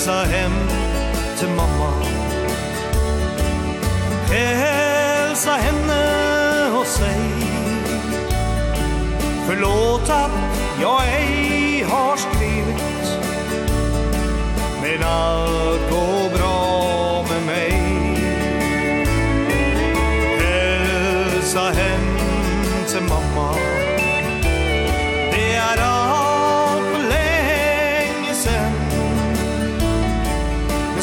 [0.00, 0.52] resa hem
[1.36, 1.90] til mamma.
[4.30, 7.20] Helsa henne og säg
[9.46, 10.30] Förlåt att
[10.80, 13.18] jag ej har skrivit
[14.82, 17.72] Men allt går bra med mig
[20.40, 21.89] Hälsa henne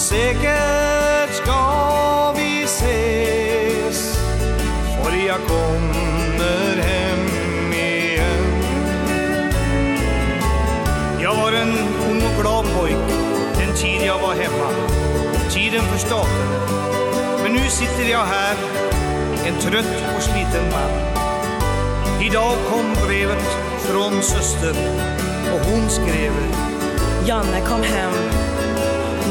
[0.09, 4.19] Säkert ska vi ses.
[5.03, 8.63] För jag kommer hem igen.
[11.21, 11.77] Jag var en
[12.09, 12.95] ung och glad pojk
[13.59, 14.69] Den tid jag var hemma.
[15.49, 16.45] Tiden förstatade
[17.43, 18.55] Men nu sitter jag här
[19.45, 20.91] En trött och sliten man.
[22.21, 23.45] Idag kom brevet
[23.79, 24.75] från syster
[25.53, 26.33] Och hon skrev
[27.25, 28.46] Janne kom hem.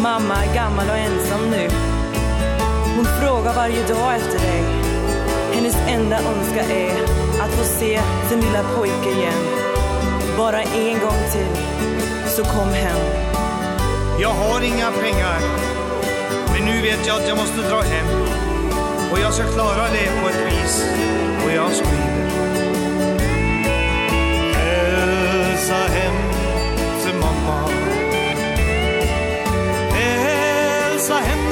[0.03, 1.69] Mamma är gammal och ensam nu.
[2.97, 4.63] Hon frågar varje dag efter dig.
[5.55, 7.03] Hennes enda önska är
[7.41, 9.43] att få se sin lilla pojke igen.
[10.39, 11.57] Bara en gång till,
[12.27, 12.99] så kom hem.
[14.21, 15.41] Jag har inga pengar,
[16.53, 18.07] men nu vet jag att jag måste dra hem.
[19.13, 20.85] Och jag ska klara det på ett vis,
[21.45, 22.17] och jag skriver.
[24.55, 26.26] Hälsa hem
[31.07, 31.46] Rosa hemma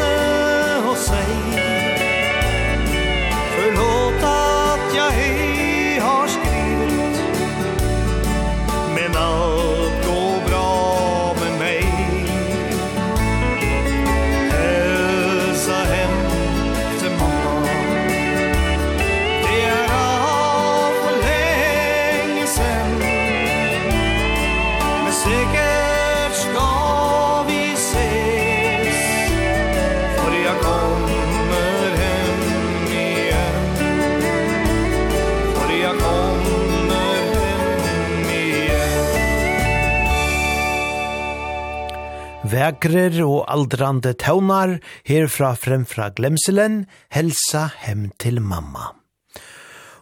[42.54, 44.78] vekrer og aldrande tøvnar
[45.08, 48.92] herfra fremfra glemselen, helsa hem til mamma.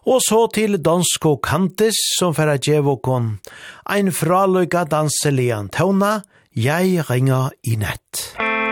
[0.06, 3.38] Og så til Dansko Kantis som færa djevokon,
[3.88, 6.20] ein fraløyga danselian tøvna,
[6.52, 8.26] jeg ringer i nett.
[8.38, 8.62] Musikk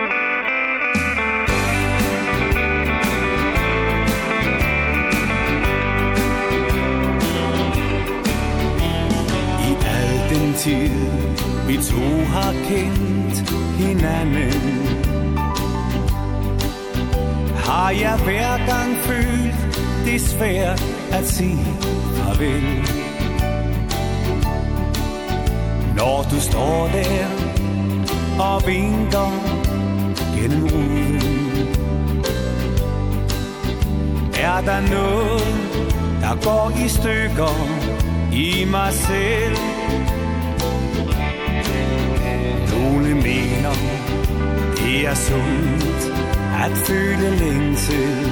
[10.63, 10.91] tid
[11.67, 13.20] vi to har kendt
[13.77, 14.51] hinanden
[17.55, 19.61] Har jeg hver gang følt
[20.05, 21.65] det er svært at sige
[22.15, 22.63] farvel?
[25.97, 27.27] Når du står der
[28.43, 29.29] og vinker
[30.35, 31.21] gennem ruden
[34.33, 35.41] Er der noget,
[36.21, 37.55] der går i stykker
[38.33, 39.80] i mig selv?
[43.71, 46.13] navn Det er sundt
[46.63, 48.31] at føle længsel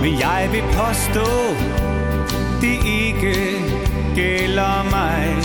[0.00, 1.54] Men jeg vil påstå
[2.60, 3.34] Det ikke
[4.14, 5.36] gælder mig.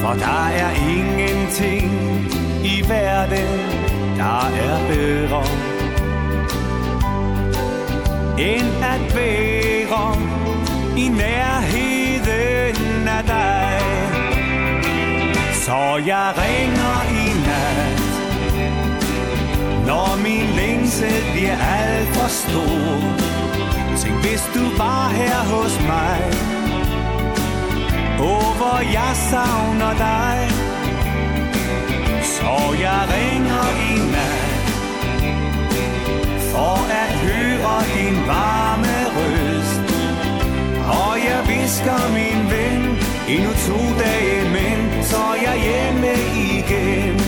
[0.00, 1.92] For der er ingenting
[2.64, 3.60] i verden
[4.16, 5.44] Der er bedre.
[8.38, 10.16] End at være
[10.98, 13.85] i nærheden af dig.
[15.66, 18.00] Så jeg ringer i nat.
[19.86, 22.98] Når min længsel bliver alt for stor
[24.00, 26.20] Tænk hvis du var her hos mig.
[28.20, 30.36] Åh hvor jeg savner dig.
[32.36, 32.54] Så
[32.84, 34.66] jeg ringer i nat.
[36.50, 39.86] For at høre din varme røst.
[41.02, 42.95] Og jeg visker min ven
[43.28, 46.12] Endnu to dage, men så er jeg hjemme
[46.58, 47.20] igen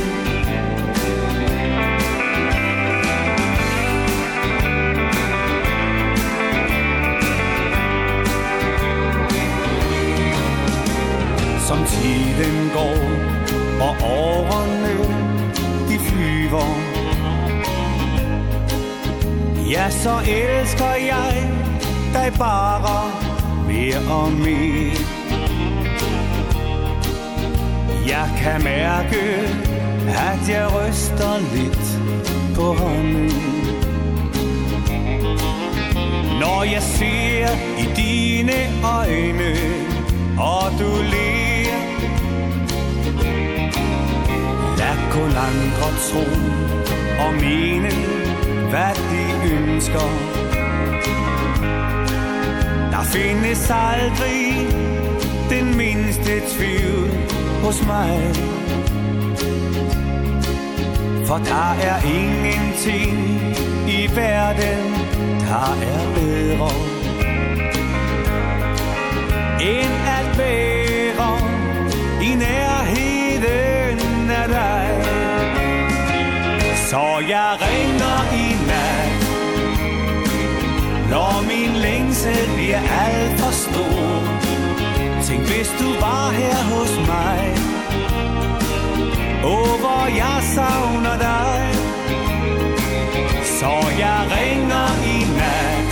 [11.67, 12.99] Som tiden går,
[13.81, 14.99] og årene
[15.89, 16.69] de flyver.
[19.71, 21.51] Ja, så elsker jeg
[22.13, 23.13] dig bare
[23.69, 25.18] mere og mere
[28.09, 29.21] Jeg kan mærke,
[30.09, 31.89] at jeg ryster lidt
[32.55, 33.33] på hånden.
[36.41, 37.49] Når jeg ser
[37.79, 39.55] i dine øjne,
[40.39, 41.49] og du ler
[44.79, 46.25] Lad kun andre tro
[47.27, 47.91] og mene,
[48.71, 50.09] hvad de ønsker.
[52.91, 54.88] Der findes aldrig
[55.51, 57.11] den mindste tvivl
[57.63, 58.33] hos mig.
[61.27, 63.17] For der er ingenting
[63.89, 64.81] i verden,
[65.49, 66.71] der er bedre.
[69.61, 71.39] End at være
[72.23, 74.89] i nærheden af dig.
[76.77, 79.21] Så jeg ringer i nat.
[81.11, 84.38] Når min længsel bliver alt for stor.
[85.29, 87.41] Tænk hvis du var her hos mig.
[89.45, 91.61] Åh, hvor jeg savner dig.
[93.59, 95.89] Så jeg ringer i nat.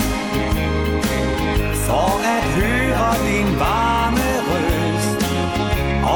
[1.86, 5.20] For at høre din varme røst.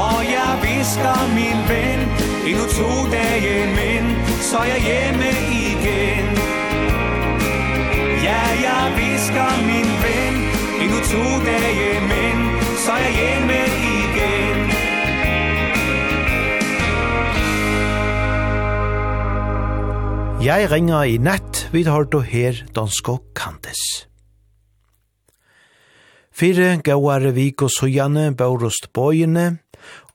[0.03, 1.99] Og jeg visker min ven.
[2.47, 4.03] Endnu to dage men
[4.41, 5.29] Så er jeg hjemme
[5.69, 6.25] igen.
[8.23, 10.35] Ja, jeg visker min ven.
[10.81, 12.50] Endnu to dage men
[12.81, 14.61] så er jeg hjemme igen
[20.41, 23.77] Jeg ringer i nett, vi har du her Donsko kantes.
[26.33, 29.59] Fire gauare vik og sujane baurust bøyene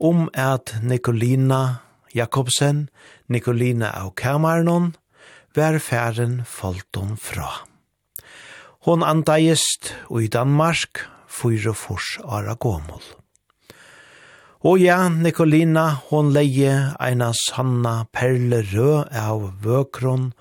[0.03, 1.79] om at Nikolina
[2.15, 2.89] Jakobsen,
[3.31, 4.97] Nikolina av Kamarnon,
[5.55, 7.53] vær færen falt om fra.
[8.83, 13.03] Hon andeist og i Danmark fyra fors ara gomul.
[14.67, 20.33] Og ja, Nikolina, hon leie eina sanna perle rø av vøkron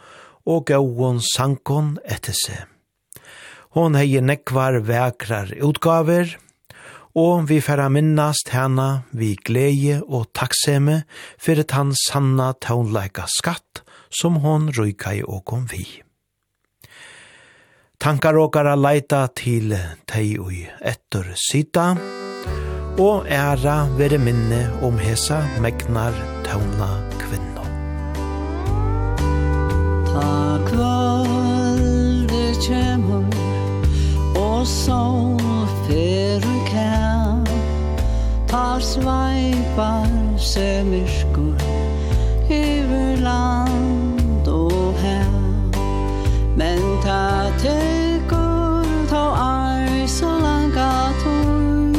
[0.49, 2.63] og gauon sankon etter seg.
[3.75, 6.38] Hon heie nekvar vekrar utgaver,
[7.15, 11.01] og vi færa minnast hana vi gleie og takkseme
[11.38, 16.04] fyrir tann sanna taunleika skatt som hon røyka og kom vi.
[17.99, 19.71] Tankar åkara leita til
[20.09, 21.85] tei ui etter sita,
[22.99, 26.15] og æra vere minne om hesa megnar
[26.45, 26.89] tauna
[27.21, 27.65] kvinno.
[30.11, 33.27] Ta kvölde kjemur,
[34.35, 37.43] og sol feru kær,
[38.51, 41.55] par sveipar se myrskur,
[42.49, 44.04] yver land.
[46.55, 51.93] Men ta tekor ta ar så langa tun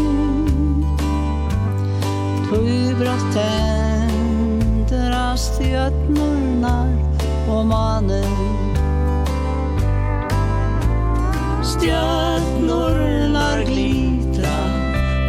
[2.48, 6.88] Tui brått ender av stjötnornar
[7.52, 8.32] og manen
[11.60, 14.56] Stjötnornar glitra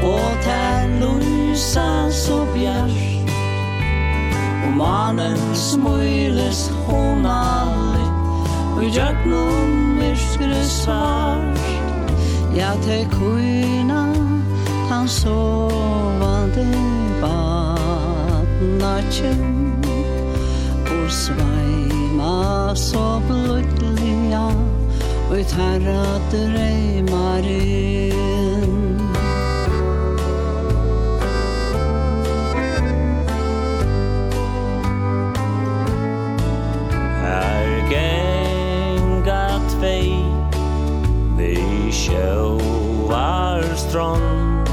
[0.08, 3.36] og tær lusa så bjart.
[4.64, 7.28] Og manen smuiles hon
[8.78, 11.62] Og i djøgnum myrskri svart
[12.54, 14.04] Ja, te kuina
[14.90, 16.68] Han sovande
[17.22, 19.82] Vatna kjem
[20.94, 24.46] Og sveima Så blodlinja
[25.32, 28.87] Og tarra dreymar inn.
[42.08, 44.64] Sjóvarstrand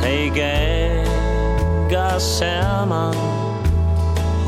[0.00, 3.14] Tei ganga saman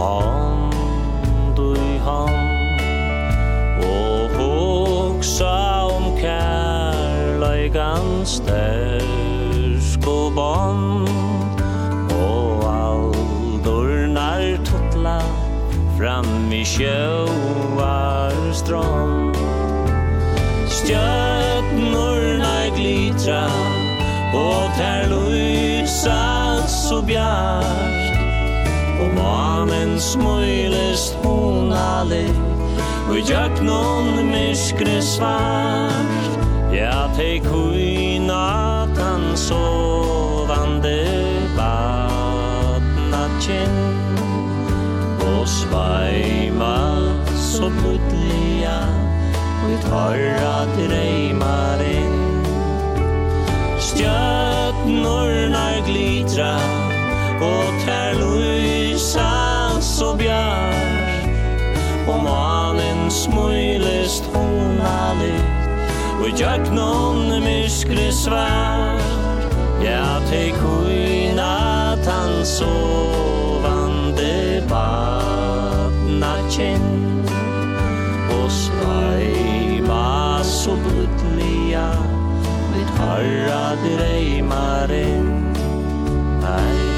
[0.01, 2.80] Hand i hand
[3.84, 11.09] Og hoksa om kærleikan Størsk og band
[12.16, 15.20] Og aldurnar tutla
[16.01, 19.36] Fram i sjóvarstrand
[20.72, 21.72] Stjørn
[22.83, 23.47] glitra
[24.35, 28.16] Og ter lysa så bjart.
[29.03, 32.24] Og manen smøylest hon alle
[33.11, 36.30] Og gjøk noen myskre svart.
[36.72, 40.97] Ja, te kuina tan sovande
[41.59, 46.78] Vatna kjent Og sveima
[47.37, 48.78] så plutliga
[49.61, 51.83] Og i torra dreimar
[53.95, 56.57] stjörnorna glitra
[57.40, 59.30] och tär lysa
[59.80, 60.74] så bjär
[62.09, 65.43] och manen smulest hålla lit
[66.22, 69.01] och jag någon myskre svär
[69.84, 73.43] ja te kuina tan sovande
[74.68, 77.11] badna kjent
[83.12, 85.54] Norra dröjmaren
[86.42, 86.92] Hej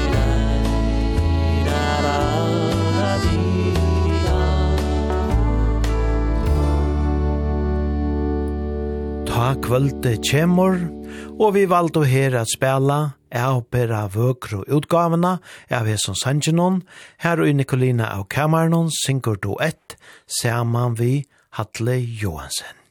[9.27, 10.77] Ta kvölde kjemur,
[11.39, 12.99] og vi valde her at spela
[13.35, 15.33] av bera vøkro utgavene
[15.67, 16.79] av Heson Sanjinon,
[17.19, 19.99] her og Nikolina av Kamarnon, synger duett,
[20.39, 21.25] saman vi
[21.59, 22.84] Hatle Johansen.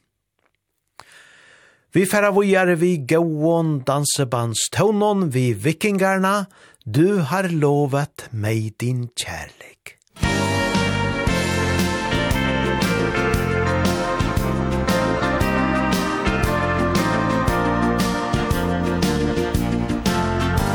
[1.95, 6.47] Vi færa vujare vi gåon dansebands tånon vi vikingarna,
[6.84, 9.95] du har lovet meg din kjærlighet.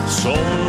[0.07, 0.68] Som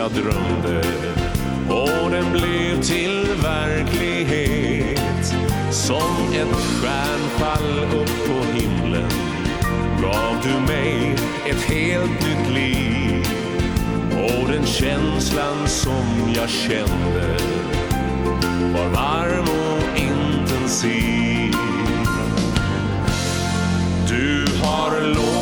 [0.00, 0.82] jag drömde.
[1.68, 5.34] Och den blev till verklighet.
[5.70, 9.10] Som ett stjärnfall upp på himlen
[10.02, 13.26] Gav du mig ett helt nytt liv.
[14.12, 17.36] Och den känslan som jag kände
[18.72, 21.54] Var varm och intensiv.
[24.08, 25.39] Du har lovat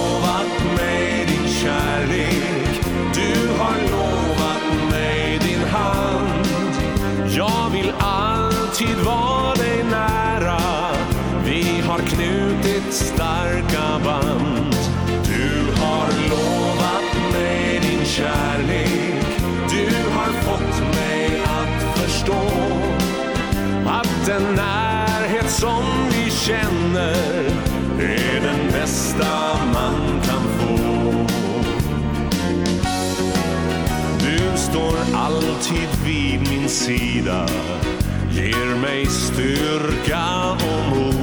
[12.88, 14.76] ditt starka band.
[15.24, 19.24] Du har lovat mig din kärlek.
[19.70, 22.42] Du har fått mig att förstå
[23.86, 27.44] Att den närhet som vi känner
[28.00, 30.78] Är den bästa man kan få.
[34.20, 37.46] Du står alltid vid min sida
[38.30, 41.17] Ger mig styrka och mod.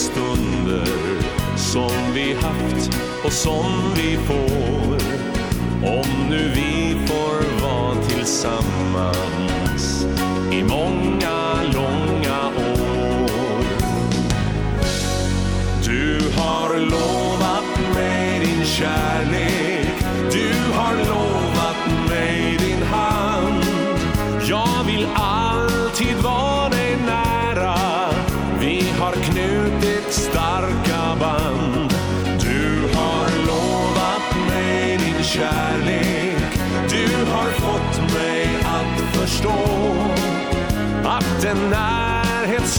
[0.00, 0.86] stunder
[1.56, 2.90] som vi haft
[3.24, 4.96] och som vi får.
[5.82, 10.06] Om nu vi får vara tillsammans
[10.52, 13.64] i många långa år.
[15.84, 17.19] Du har långt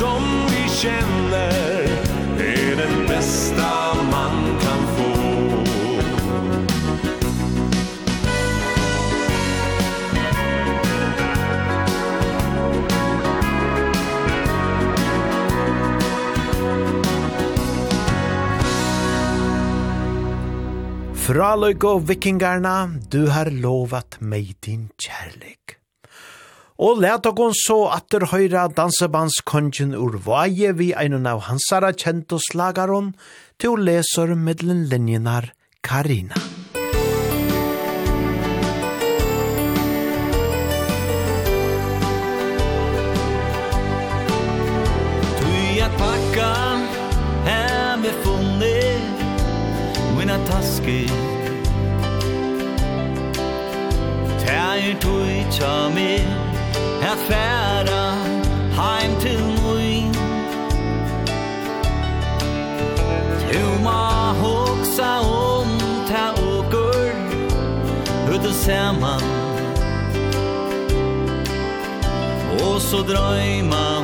[0.02, 1.84] som vi känner
[2.40, 5.12] är den bästa man kan få
[21.14, 25.81] Fraløyk og vikingarna, du har lovat meg din kjærlighet.
[26.82, 32.42] Og let okon så atter høyra dansebandskongen ur vaje vi einan av hansara kjent og
[32.42, 33.12] slagaron
[33.62, 35.52] til å leser middelen linjenar
[35.86, 36.42] Karina.
[45.38, 46.52] Tui at pakka
[47.46, 48.78] hem vi funni
[50.18, 51.04] mina taske
[54.42, 56.51] Tær tui tja mig
[57.04, 58.14] Att færa
[58.78, 60.12] heim til mui
[63.52, 65.70] Tu ma hoksa om
[66.10, 67.12] ta åker
[68.34, 69.22] Ut saman.
[72.62, 74.01] Og så dröjman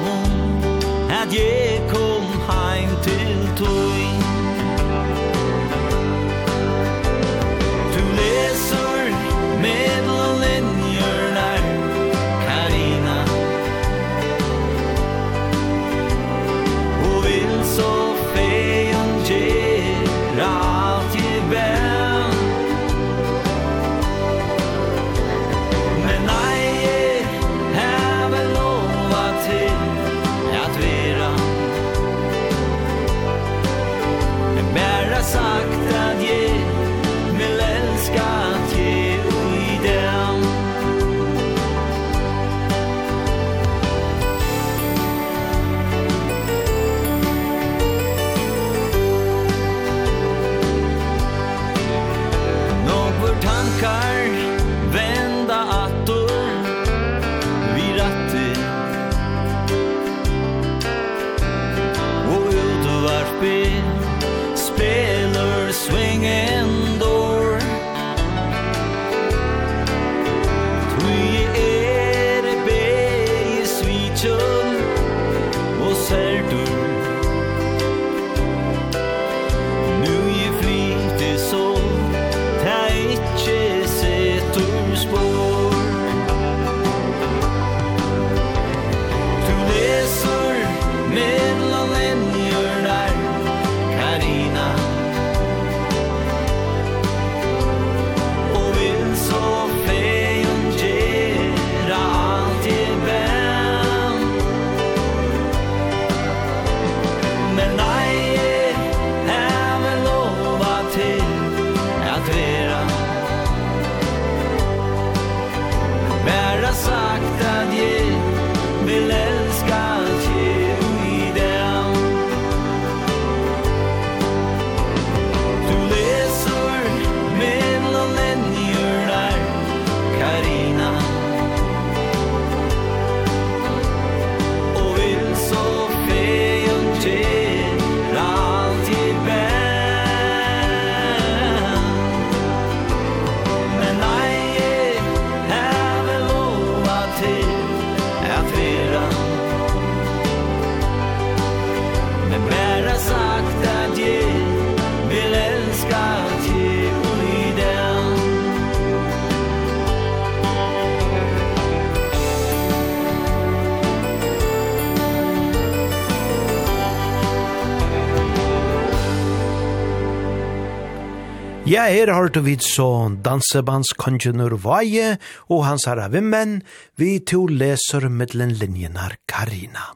[171.88, 175.18] her har du vidt så dansebandskongenur Vaje
[175.48, 176.62] og hans herre vimmen,
[177.00, 179.94] vi to leser mittlen linjenar Karina.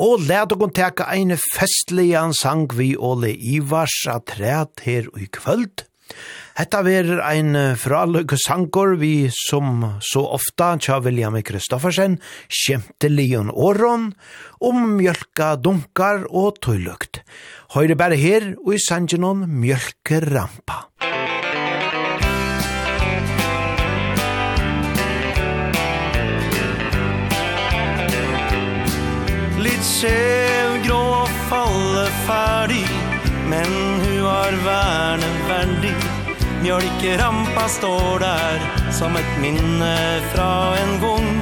[0.00, 4.32] Og let dere teka ein festlig sang vi Ole Ivars at
[4.84, 5.84] her i kvöld.
[6.54, 14.12] Hetta verir ein fraløg sangur vi som så ofta tja William Kristoffersen skjemte Leon Åron
[14.62, 17.24] om mjölka dunkar og tøylukt.
[17.74, 20.78] Høyre bare her og i sangenon mjölkerampa.
[20.94, 21.24] rampa.
[29.64, 32.84] litt skjevgrå og falle ferdig
[33.50, 33.72] Men
[34.04, 36.13] hun har verneverdig
[36.64, 38.60] Mjölkerampa står där
[38.92, 41.40] som ett minne fra en gång.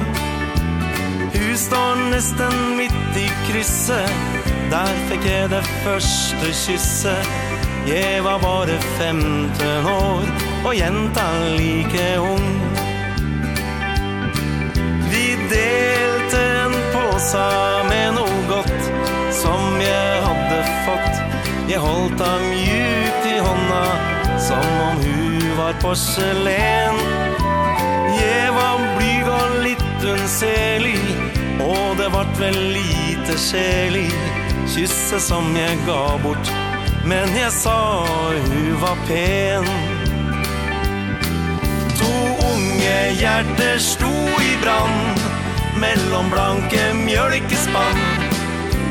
[1.33, 4.11] Hus står nästan mitt i krysset?
[4.71, 7.27] Där fick jag det första kysset.
[7.87, 10.23] Jag var bara 15 år
[10.65, 12.61] och jäntan lika ung.
[15.11, 17.49] Vi delte en påsa
[17.89, 18.91] med något
[19.31, 21.21] som jag hade fått.
[21.69, 25.12] Jag holdt ham djupt i hånda som om hon
[25.57, 26.99] var porselen
[28.17, 30.99] Jeg var blyg og litt unnselig
[31.61, 34.09] Og det vart vel lite sjelig
[34.73, 36.53] Kysse som jeg ga bort
[37.05, 37.77] Men jeg sa
[38.47, 39.67] hun var pen.
[41.99, 42.13] To
[42.47, 45.25] unge hjerter sto i brand
[45.83, 47.99] Mellom blanke mjølkespann.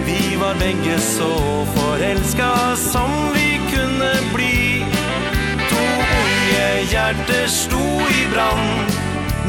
[0.04, 1.32] Vi var begge så
[1.76, 4.61] forelska som vi kunne bli
[6.90, 8.98] hjerte sto i brand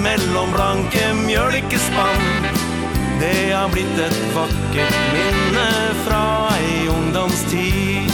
[0.03, 2.47] Mellom blanke mjølkespann
[3.19, 5.67] Det har blitt et vakkert minne
[6.03, 6.23] fra
[6.57, 8.09] ei ungdomstid.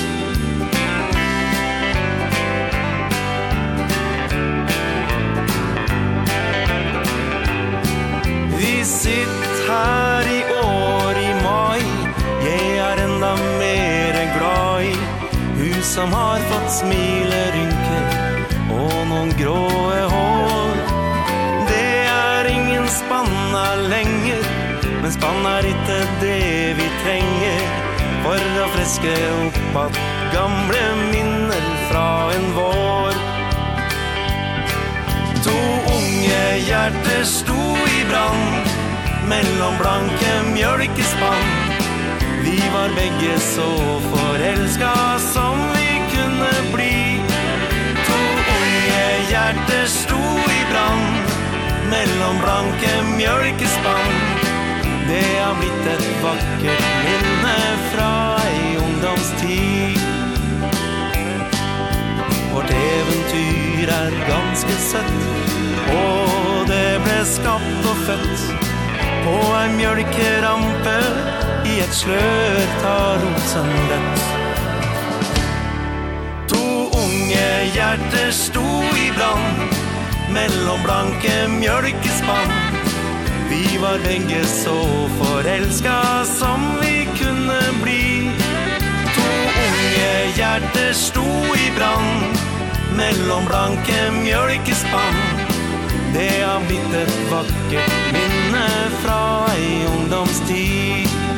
[8.59, 11.82] Vi sitter her i år i mai.
[12.45, 14.95] Jeg er enda mere glad i.
[15.57, 17.78] Hun som har fått smilerynk
[19.39, 20.75] gråe hår.
[21.69, 24.43] Det er ingen spanna lenger
[25.01, 27.61] Men spanna er ikke det vi trenger.
[28.23, 29.13] For å freske
[29.45, 29.99] opp at
[30.33, 30.83] gamle
[31.13, 33.19] minner fra en vår.
[35.47, 35.57] To
[35.95, 37.61] unge hjerter sto
[37.95, 38.75] i brand
[39.29, 41.53] Mellom blanke mjølkespann.
[42.43, 43.69] Vi var begge så
[44.09, 44.95] forelska
[45.31, 47.09] som vi kunne bli
[49.50, 50.22] hjerte sto
[50.60, 51.32] i brand
[51.89, 54.18] Mellom blanke mjølkespann
[55.10, 57.56] Det har blitt et vakkert minne
[57.89, 58.12] fra
[58.45, 59.97] ei ungdomstid.
[62.52, 68.50] Vårt eventyr er ganske søtt Og det ble skapt og født.
[69.26, 71.00] På en mjølkerampe
[71.66, 74.28] I et slør tar rosen rett
[77.30, 78.65] unge hjerte sto
[78.97, 79.73] i brand.
[80.34, 82.51] Mellom blanke mjølkespann.
[83.49, 88.32] Vi var lenge så forelska som vi kunne bli.
[89.15, 89.30] To
[89.67, 92.41] unge hjerte sto i brand.
[92.97, 95.21] Mellom blanke mjølkespann.
[96.13, 98.67] Det har blitt et vakkert minne
[99.03, 99.21] fra
[99.53, 101.28] ei ungdomstid.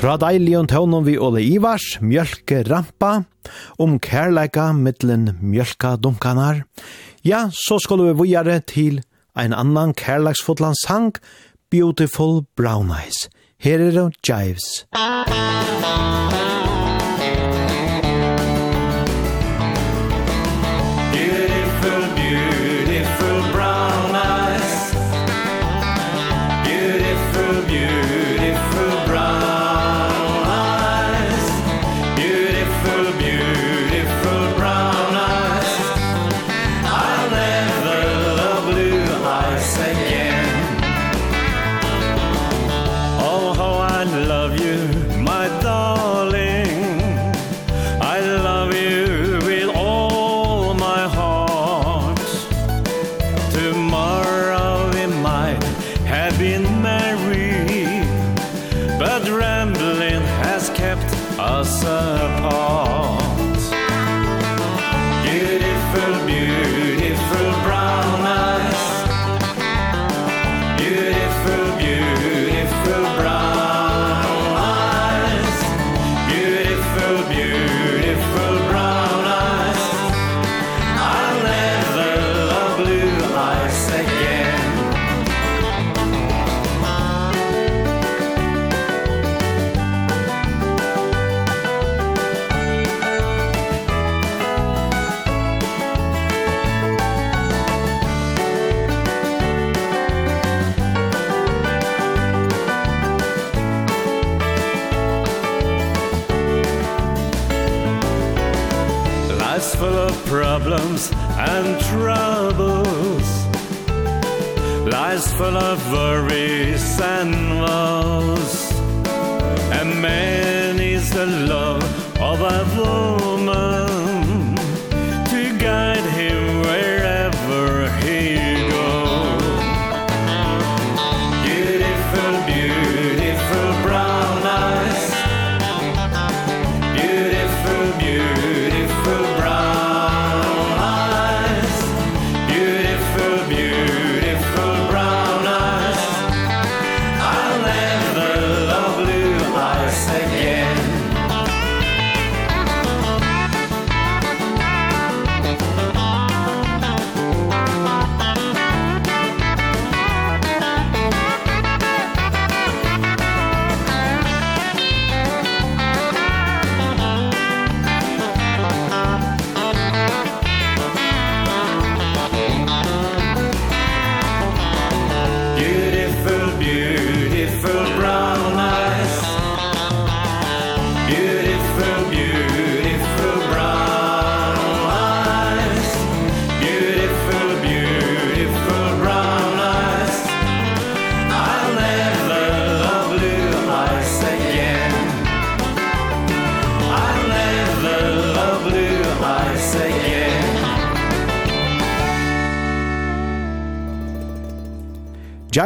[0.00, 3.26] Fra deilion tøvnum vi Ole Ivars, mjölke rampa,
[3.76, 6.62] om kærleika mittlen mjölka dunkanar.
[7.20, 9.02] Ja, så skulle vi vujare til
[9.36, 11.12] ein annan kærleiksfotlan sang,
[11.70, 13.28] Beautiful Brown Eyes.
[13.60, 14.86] Her er det Jives.
[14.96, 16.49] Jives.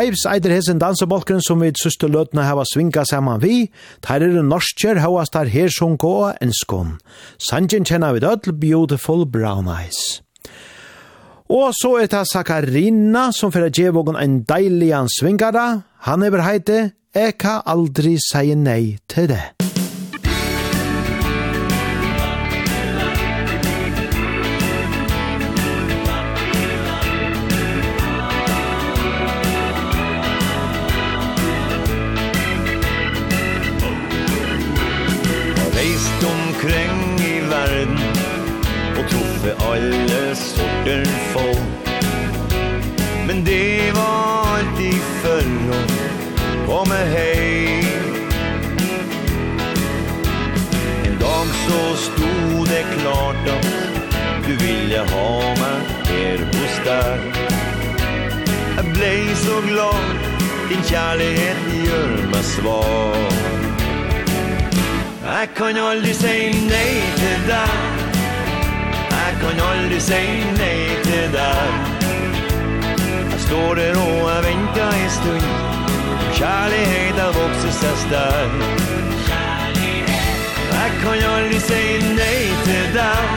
[0.04, 3.70] Dives eider hesen dansebolken som vi søste løtene hava svinga saman vi,
[4.04, 6.12] tar er norskjer havas tar her som gå
[6.44, 6.90] en skån.
[7.40, 10.20] Sanjen kjenner vi dødl Beautiful Brown Eyes.
[11.48, 15.86] Og så er det Sakarina som fyrir djevågen en deilian svingara.
[16.04, 16.80] Han er heite,
[17.14, 19.73] jeg kan aldri seie nei til det.
[39.44, 41.58] vi alle sorter folk
[43.26, 45.88] Men det var alltid för någon
[46.66, 47.84] Komme hej
[51.04, 53.66] En dag så stod det klart at
[54.46, 57.20] Du ville ha meg her hos deg.
[58.76, 60.04] Jeg blev så glad
[60.68, 63.32] Din kjærlighet gjør meg svag.
[65.24, 67.93] Jeg kan aldrig säga nej till dig
[69.44, 70.20] kan aldri si
[70.56, 71.72] nei til deg.
[73.32, 75.48] Jeg står der og jeg venter en stund.
[76.34, 78.48] Kjærlighet har vokset seg stær
[80.74, 81.82] Jeg kan aldri si
[82.16, 83.36] nei til deg.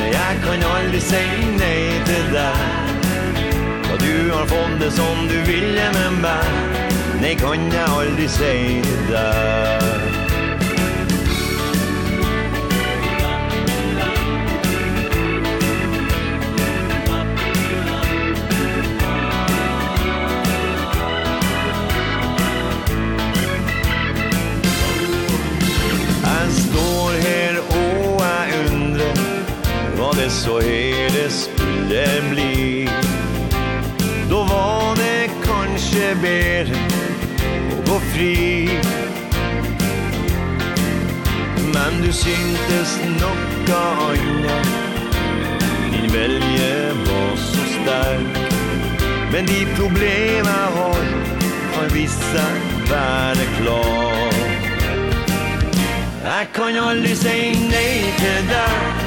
[0.00, 1.22] Nei, jeg kan aldri si
[1.60, 1.80] nei
[2.10, 2.98] til deg.
[3.92, 6.86] Og du har fått det som du ville men bara
[7.22, 8.54] Nei, kan jeg aldri si
[8.84, 10.07] til deg.
[30.48, 32.88] så herdes skulle bli
[34.30, 36.78] Då var det kanskje bedre
[37.72, 38.68] å gå fri.
[41.74, 44.58] Men du syntes nok av anna
[45.92, 46.72] Din velje
[47.08, 48.38] var så sterk.
[49.32, 51.02] Men de problema har
[51.74, 54.40] Har vist seg være klar.
[56.24, 57.36] Jeg kan aldri si
[57.68, 58.48] nei til deg.
[58.48, 58.97] där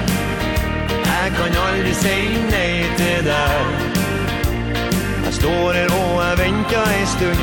[1.41, 2.17] kan aldri si
[2.51, 3.69] nei til deg.
[5.25, 7.41] Jeg står her og jeg venter en stund.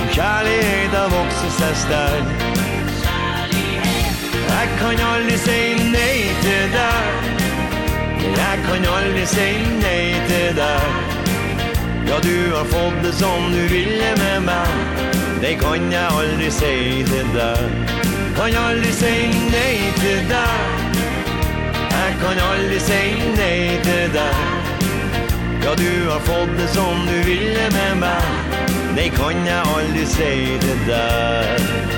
[0.00, 2.26] Om kjærlighet har vokset seg stark
[4.50, 5.60] Jeg kan aldri si
[5.94, 7.32] nei til deg.
[8.42, 9.48] Jeg kan aldri si
[9.80, 11.00] nei til deg.
[12.10, 15.02] Ja, du har fått det som du ville med meg.
[15.40, 16.76] Det kan jeg aldri si
[17.08, 17.66] til deg.
[18.36, 19.18] Kan aldri si
[19.48, 20.64] nei til deg.
[20.68, 20.73] det
[22.20, 23.00] kan aldri si
[23.36, 24.36] nei til deg.
[25.64, 28.30] Ja, du har fått det som du ville med meg.
[28.94, 30.32] Nei, kan jeg aldri si
[30.62, 31.93] til deg.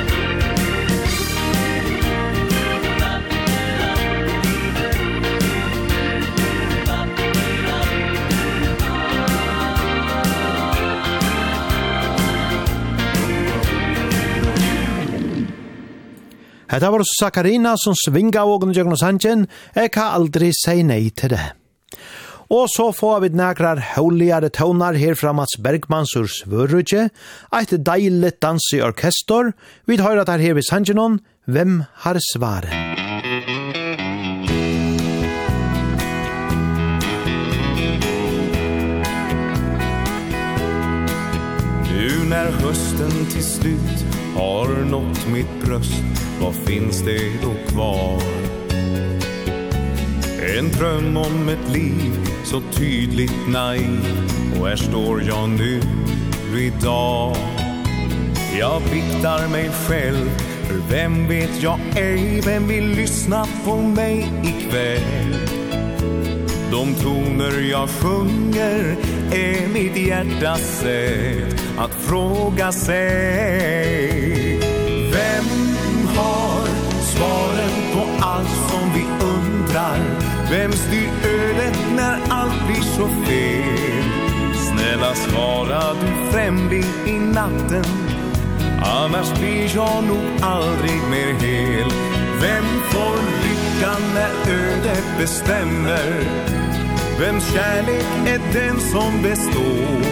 [16.76, 21.32] Hetta var Sakarina som svinga og under og Sanchen, jeg kan aldri si nei til
[21.32, 21.44] det.
[22.52, 27.08] Og så får vi nekrar høyligare tøvnar her fra Mats Bergmans ur Svørrutje,
[27.56, 29.54] eit deilig dans i orkestor,
[29.88, 31.16] vi tar at her ved Sanchenon,
[31.46, 32.72] Hvem har svaret?
[41.88, 44.05] Nu när hösten till slut
[44.36, 46.02] har nått mitt bröst
[46.40, 48.22] Vad finns det då kvar?
[50.58, 54.00] En dröm om ett liv så tydligt naiv
[54.60, 55.80] Och här står jag nu
[56.58, 57.36] idag
[58.58, 60.30] Jag biktar mig själv
[60.68, 65.65] För vem vet jag ej Vem vill lyssna på mig ikväll
[66.70, 68.96] De toner jag sjunger
[69.32, 74.08] är mitt hjärtas sätt att fråga sig
[75.12, 75.44] Vem
[76.16, 76.66] har
[77.02, 79.98] svaren på allt som vi undrar?
[80.50, 84.04] Vem styr ödet när allt blir så fel?
[84.54, 87.84] Snälla svara du främling i natten
[88.82, 91.90] Annars blir jag nog aldrig mer hel
[92.40, 96.55] Vem får lyckan när ödet bestämmer?
[97.20, 100.02] Vems kärlek är den som består?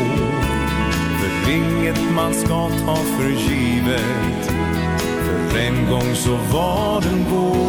[1.20, 4.52] För inget man ska ta för givet.
[5.26, 7.64] För en gång så var den vår.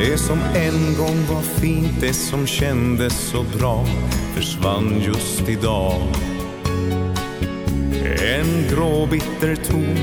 [0.00, 3.86] Det som en gång var fint Det som kändes så bra
[4.34, 6.02] Försvann just idag.
[8.36, 9.96] En grå bitter ton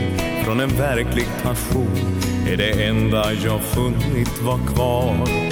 [0.45, 5.47] Från en verklig passion Är det enda jag funnit var kvar.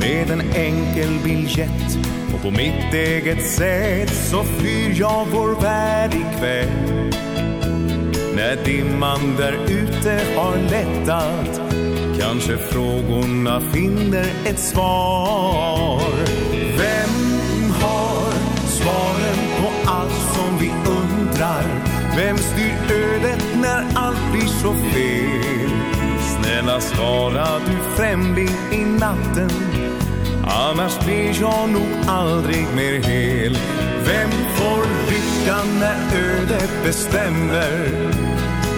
[0.00, 1.98] Med en enkel biljett
[2.34, 7.12] Och på mitt eget sätt Så flyr jag vår värld ikväll
[8.36, 11.60] När dimman där ute har lättat
[12.20, 16.02] Kanske frågorna finner ett svar
[16.78, 18.32] Vem har
[18.68, 21.64] svaren på allt som vi undrar?
[22.16, 25.70] Vem styr ödet när allt blir så fel?
[26.20, 29.69] Snälla svara du främling i natten
[30.52, 33.58] Annars blir jag nog aldrig mer hel.
[34.06, 37.88] Vem får lyckan när ödet bestämmer?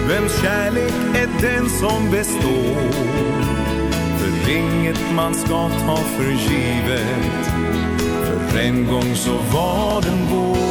[0.07, 2.91] Vems kärlek är den som består?
[4.17, 7.51] För inget man ska ta för givet
[8.49, 10.62] För en gång så var den vår.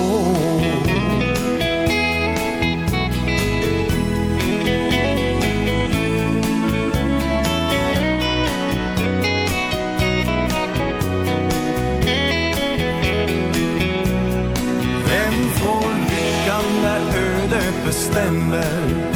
[17.92, 19.12] bestämmer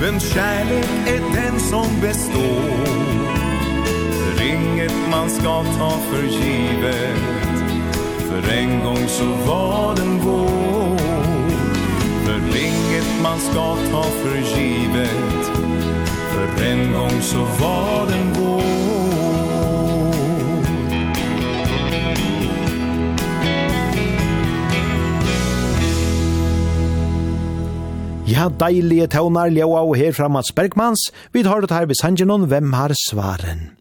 [0.00, 2.88] Vem kärlek är den som består.
[4.42, 7.18] Inget man ska ta för givet.
[8.18, 10.98] För en gång så var den vår.
[12.24, 15.50] För inget man ska ta för givet.
[16.32, 18.77] För en gång så var den vår.
[28.38, 32.44] Ja, deilige tøvnar ljøa og her fra Mats Bergmans, vi tar det her ved Sanjinon,
[32.46, 33.72] hvem har svaren?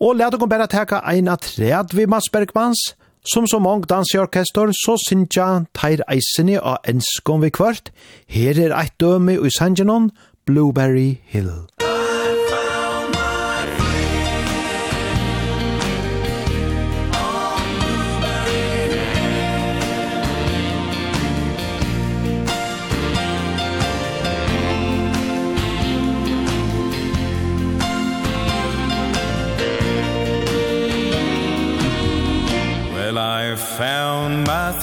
[0.00, 2.94] Og let dere bare teka ein av tred ved Mats Bergmans,
[3.28, 7.92] som så mange danseorkester, så synes jeg teir eisene av enskån vi kvart.
[8.26, 10.08] Her er eit døme i Sangenon,
[10.48, 11.52] Blueberry Hill.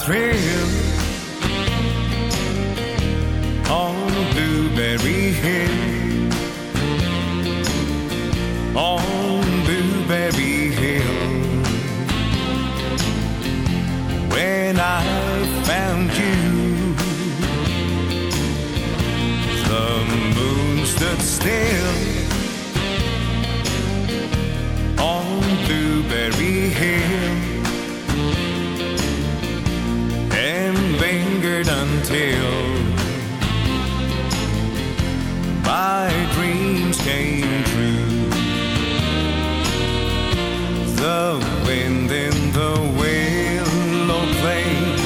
[0.04, 0.68] thrill
[3.70, 3.96] On
[4.34, 6.30] Blueberry Hill.
[8.76, 11.20] On Blueberry Hill.
[14.28, 15.02] When I
[15.64, 16.94] found you
[19.70, 19.88] The
[20.36, 22.13] moon stood still.
[32.04, 32.74] until
[35.64, 38.28] my dreams came true.
[40.96, 44.98] The wind in the willow played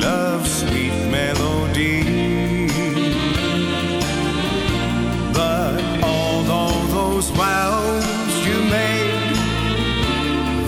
[0.00, 2.04] love's sweet melody.
[5.32, 9.36] But although those vows you made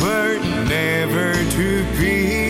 [0.02, 2.45] were never to be.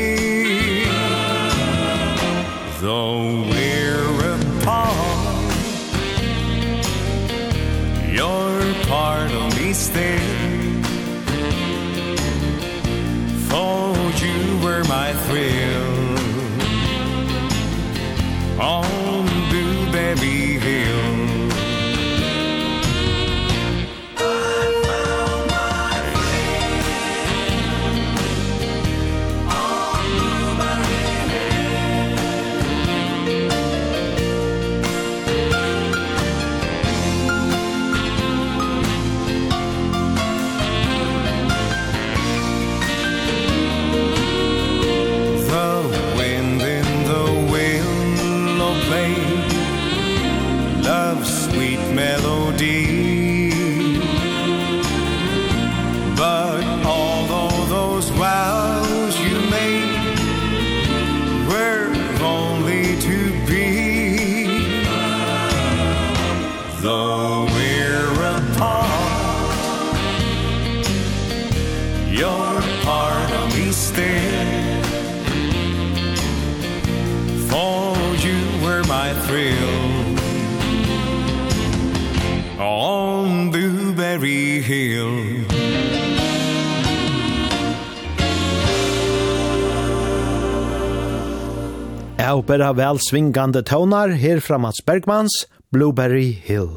[92.46, 95.34] bare vel svingande tøvnar her fra Mats Bergmans
[95.74, 96.68] Blueberry Hill.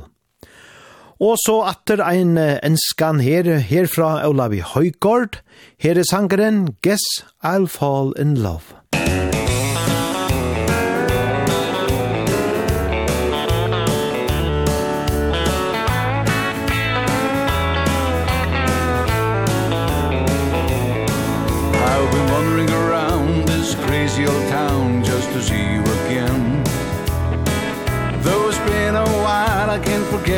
[1.19, 5.41] Og så atter ein enskan her, herfra Olavi Høygård,
[5.79, 8.78] Her er sangeren Guess I'll Fall in Love.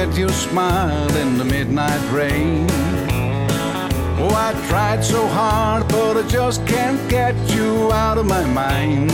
[0.02, 2.65] forget your smile in the midnight rain.
[4.19, 9.11] Oh, I tried so hard, but I just can't get you out of my mind.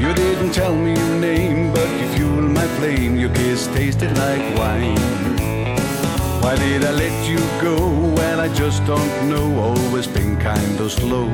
[0.00, 3.16] You didn't tell me your name, but you fueled my flame.
[3.16, 4.98] Your kiss tasted like wine.
[6.42, 7.76] Why did I let you go?
[8.16, 9.46] Well, I just don't know.
[9.60, 11.32] Always been kind of slow.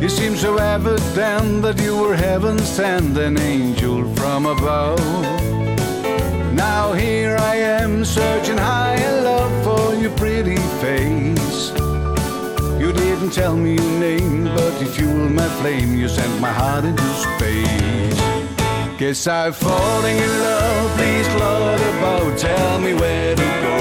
[0.00, 5.69] It seems so evident that you were heaven sent An angel from above.
[6.60, 11.70] Now here I am searching high and low for your pretty face.
[12.78, 16.84] You didn't tell me your name But you fueled my flame You sent my heart
[16.84, 18.20] into space.
[18.98, 20.90] Guess I'm falling in love.
[20.98, 23.78] Please Lord above Tell me where to go.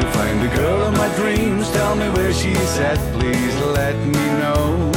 [0.00, 2.98] To find the girl of my dreams Tell me where she's at.
[3.18, 4.90] Please let me know.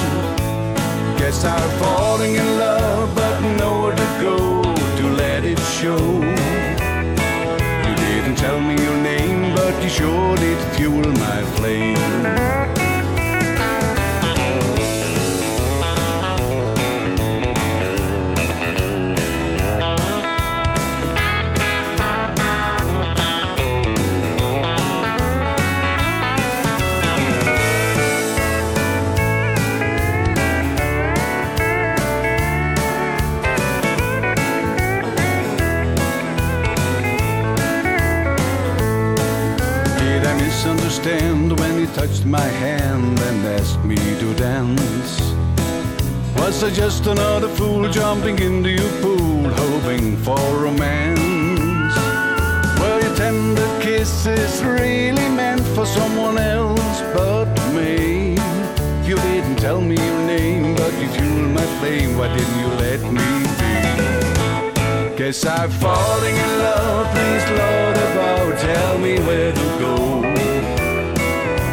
[1.20, 4.59] Guess I'm falling in love But nowhere to go
[5.82, 5.96] show.
[7.88, 12.69] You didn't tell me your name But you sure did fuel my flame.
[40.30, 45.20] I misunderstand when he touched my hand and asked me to dance?
[46.38, 51.96] Was I just another fool jumping into your pool hoping for romance?
[52.80, 58.34] Were your tender kisses really meant for someone else but me?
[59.10, 63.02] You didn't tell me your name but you fueled my flame, why didn't you let
[63.12, 63.59] me
[65.20, 70.22] Guess I'm falling in love, please Lord above, tell me where to go.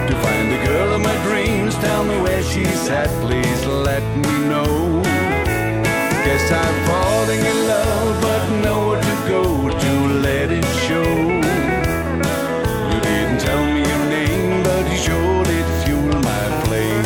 [0.09, 4.49] To find the girl of my dreams, tell me where she's at, please let me
[4.49, 5.01] know.
[6.25, 9.93] Guess I'm falling in love, but nowhere to go to
[10.27, 11.07] let it show.
[12.91, 17.05] You didn't tell me your name, but you sure did fuel my flame.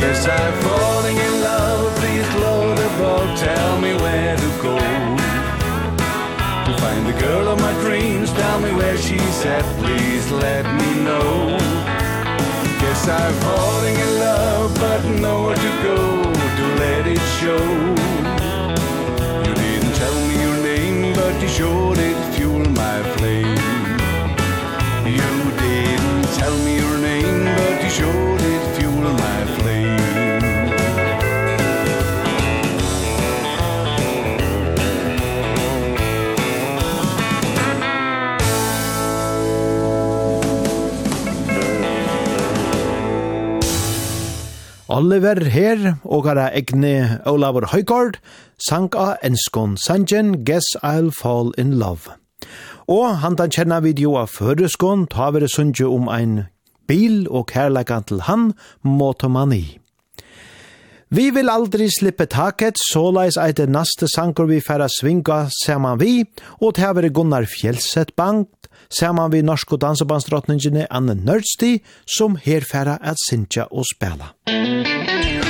[0.00, 0.69] Guess I've
[7.10, 8.32] The girl of my dreams.
[8.32, 11.58] Tell me where she's at Please let me know.
[12.80, 16.22] Guess I'm falling in love But nowhere to go
[16.58, 17.64] To let it show.
[19.44, 23.58] You didn't tell me your name But you sure did fuel my flame.
[25.04, 25.30] You
[25.66, 29.99] didn't tell me your name But you sure did fuel my flame.
[44.90, 48.16] Oliver her og gara egne Olavur Høygaard
[48.58, 52.10] sang av enskon sangen Guess I'll Fall in Love.
[52.90, 56.48] Og han tan kjenna video av føreskon ta vare sunge om ein
[56.90, 58.50] bil og kærleikan til han
[58.82, 59.78] motomani.
[61.10, 66.24] Vi vil aldri slippe taket, såleis eit det naste sanger vi færa svinga saman vi,
[66.58, 68.59] og det har Gunnar Fjellset Bank
[68.90, 74.34] saman vi norsk og dansebandsdrottningene Anne Nørsti, som herfæra at sintja og spela.
[74.50, 75.49] Musikk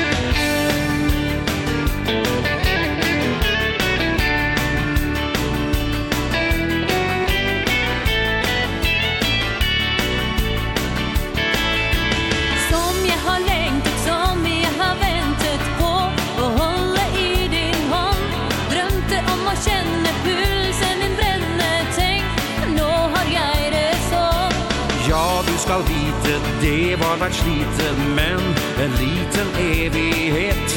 [27.11, 28.43] har vært sliten men
[28.85, 30.75] en liten evighet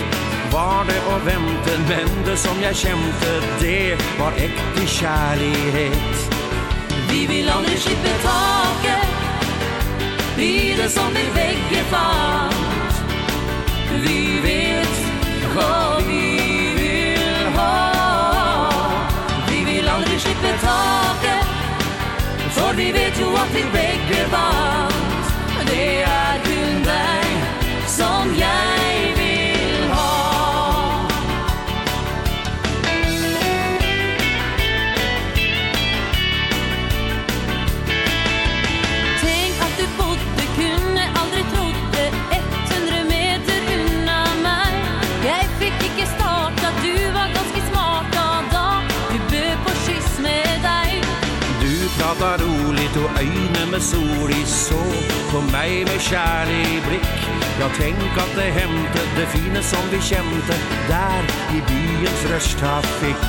[0.54, 6.16] var det och vänten men det som jag kjente, det var ekte kärlighet
[7.10, 9.08] Vi vill aldrig slippe taket.
[10.38, 12.94] Vi det som vi begge fant
[14.06, 14.96] Vi vet
[15.54, 16.26] hva vi
[16.82, 17.76] vill ha.
[19.50, 21.46] Vi vill aldrig slippe taket
[22.54, 24.93] for vi vet ju at vi begge vant
[52.24, 54.84] var roligt och öjne med sol i så.
[55.32, 57.20] På mig med kärn i blick
[57.60, 60.56] Jag tänk att det hämte det fina som vi kände
[60.88, 61.24] Där
[61.56, 63.26] i byens rösta fick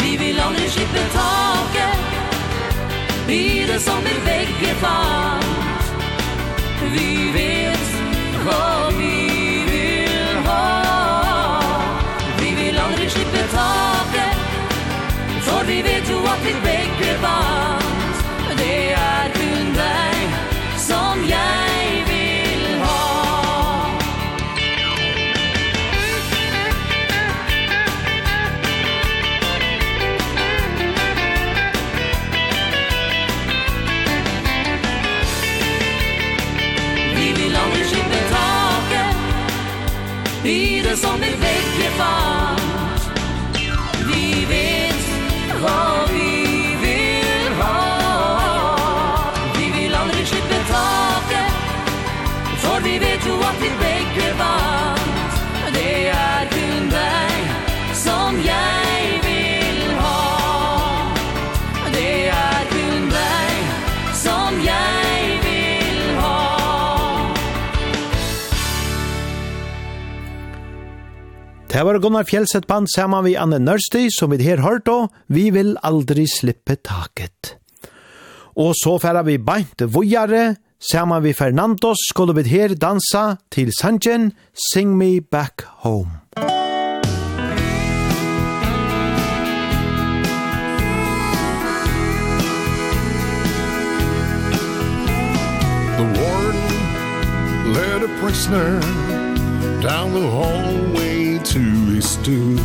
[0.00, 1.98] Vi vill aldrig slippa taket.
[3.26, 5.92] Blir det som vi väggen fast
[6.92, 7.53] Vi vet
[71.74, 75.48] Det var Gunnar Fjellsett band sammen vi Anne Nørsti, som vi her hørt og vi
[75.50, 77.56] vil aldri slippe taket.
[78.54, 84.30] Og så færa vi beint vujare, sammen vi Fernandos skulle vi her dansa til Sanjen,
[84.54, 86.22] Sing Me Back Home.
[95.98, 99.23] The warden led a prisoner
[99.84, 101.60] down the hallway to
[101.92, 102.58] his stool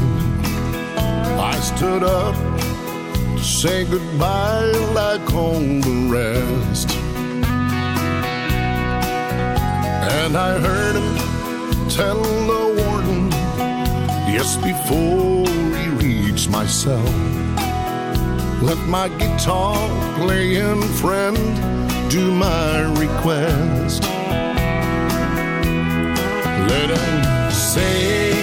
[1.38, 2.36] I stood up
[3.36, 6.90] to say goodbye like all the rest.
[10.18, 12.22] And I heard him tell
[12.52, 13.30] the warden
[14.32, 17.12] Yes, before he reached my cell.
[18.62, 19.76] Let my guitar
[20.16, 21.38] playing friend
[22.10, 24.04] do my request.
[26.68, 28.39] Let him say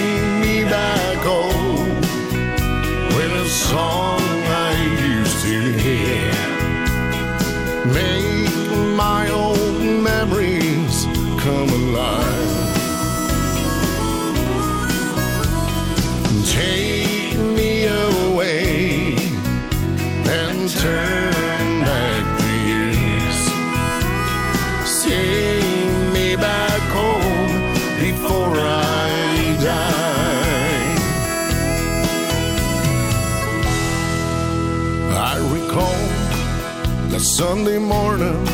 [37.37, 38.47] Sunday morning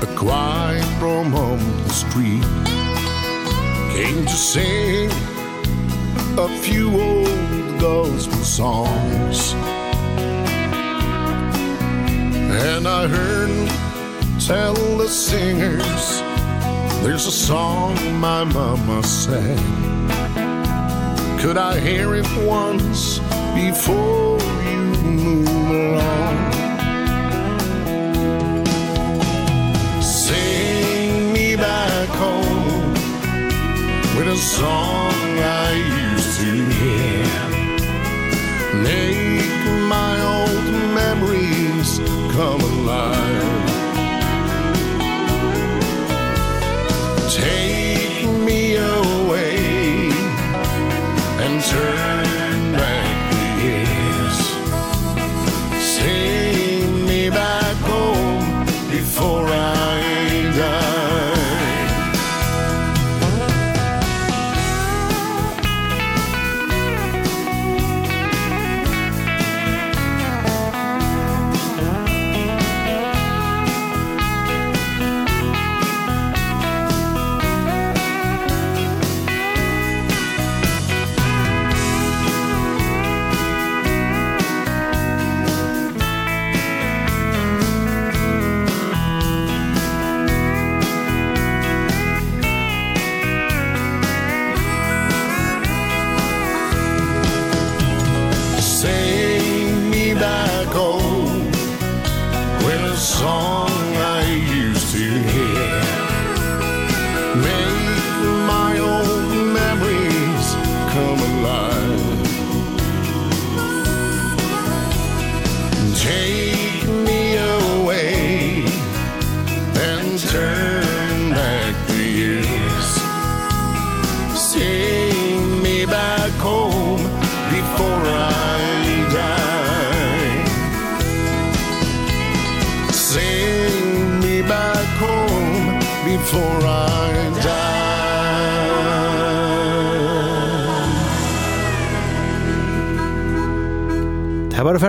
[0.00, 2.44] A quiet from home the street.
[3.96, 5.10] Came to sing
[6.38, 9.54] A few old gospel songs.
[12.62, 13.68] And I heard
[14.38, 16.20] tell the singers
[17.02, 19.58] There's a song my mama sang.
[21.40, 23.18] Could I hear it once
[23.56, 26.47] before you move along
[32.08, 32.92] back home
[34.16, 35.72] With a song I
[36.12, 37.24] used to hear.
[38.82, 41.98] Make my old memories
[42.34, 43.66] come alive.
[47.30, 47.87] Take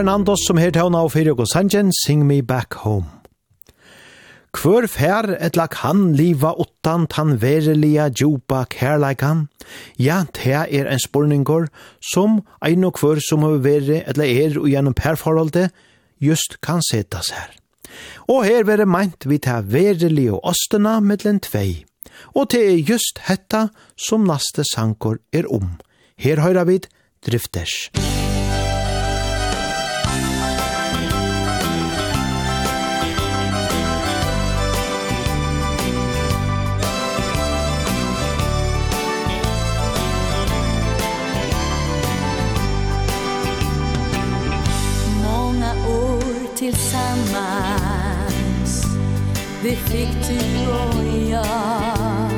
[0.09, 3.05] Fernandos som her tøvna og fyrir og sanjen Sing Me Back Home.
[4.57, 9.43] Hvor fær et lak han liva utan tan verelia djupa kærleikan,
[10.01, 11.69] ja, te er en spurningur
[12.01, 15.69] som ein og kvør som har veri etla er og gjennom perforholdet
[16.17, 17.53] just kan setas her.
[18.25, 21.85] Og her vere meint vi ta verelia og ostena mittlen tvei,
[22.33, 25.75] og te er just hetta som naste sankor er om.
[26.17, 26.89] Her høyra vid
[27.21, 27.91] drifters.
[27.93, 28.08] Drifters.
[46.79, 48.73] tillsammans.
[49.63, 52.29] Det fick du och jag.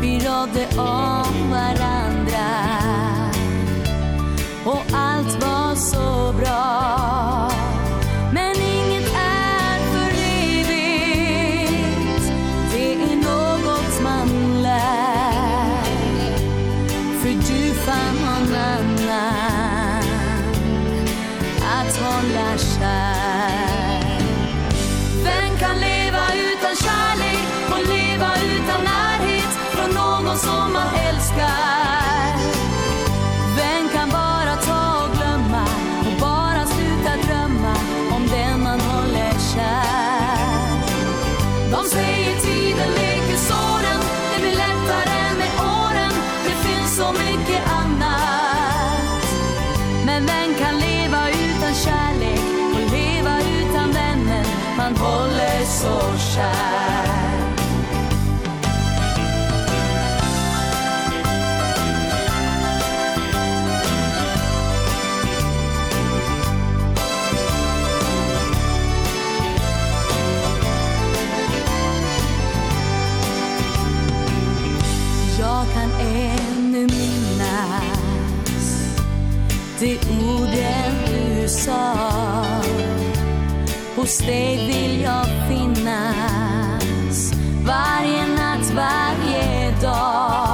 [0.00, 2.48] Vi rådde om varandra.
[4.64, 6.82] Och allt var så bra.
[17.86, 20.04] Fan någon annan.
[21.62, 23.15] Att hålla kär.
[79.78, 81.94] de orden du sa
[83.96, 87.32] Hos dig vill jag finnas.
[87.64, 90.45] Varje natt, varje dag.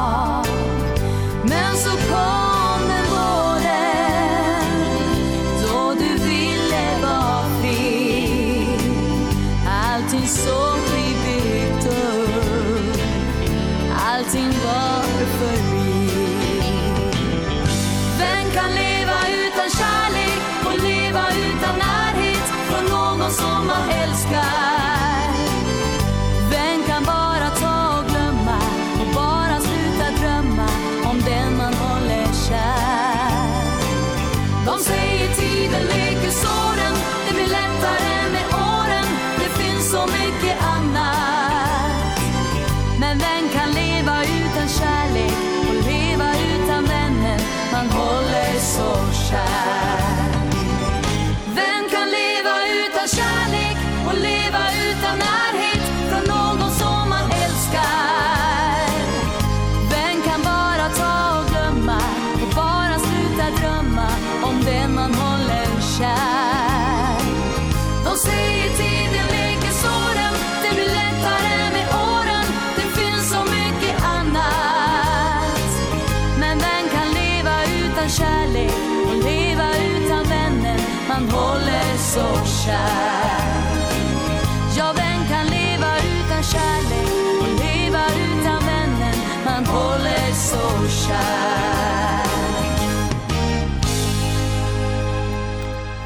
[82.64, 83.43] kär
[84.76, 87.09] Ja, vem kan leva utan kärlek
[87.40, 89.16] Och leva utan vännen?
[89.44, 90.64] Han håller så
[91.06, 91.82] kär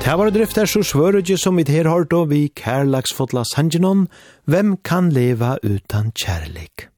[0.06, 4.06] Det var drift er så svørudje som vi her har då vi kærlagsfotla sangenon.
[4.46, 6.95] Hvem kan leva utan kærlek?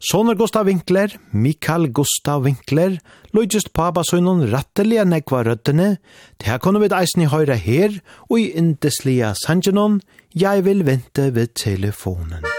[0.00, 2.98] Soner Gustav Winkler, Mikael Gustav Winkler,
[3.34, 5.88] Lujist Papa Søynon rattelige nekva røttene,
[6.38, 7.98] det her kunne vi eisen i høyre her,
[8.30, 10.00] og i indeslige sangenon,
[10.34, 12.57] jeg vil vente ved telefonen.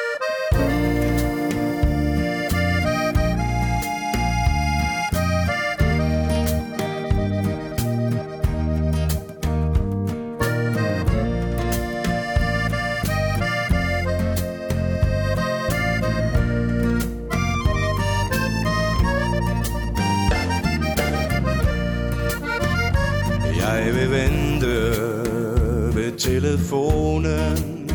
[26.42, 27.90] telefonen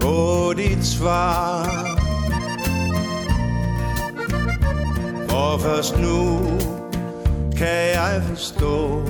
[0.00, 1.64] på dit svar.
[5.28, 6.38] For først nu
[7.56, 9.02] kan jeg forstå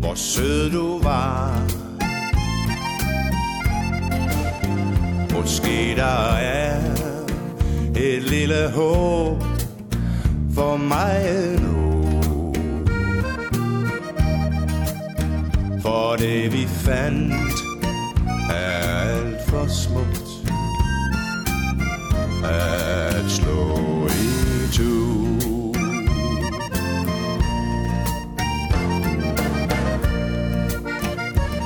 [0.00, 1.62] Hvor sød du var.
[5.36, 6.80] Måske der er
[7.96, 9.42] et lille håb
[10.54, 11.91] for mig nu.
[15.82, 17.32] For det vi fant
[18.50, 20.28] Er alt for smukt.
[22.44, 25.74] At slå i tur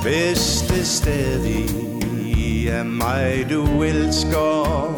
[0.01, 1.69] Hvis det stadig
[2.67, 4.93] er mig du elsker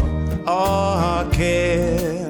[0.48, 2.28] og har kær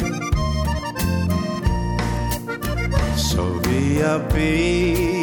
[3.17, 5.18] Så vil jeg bede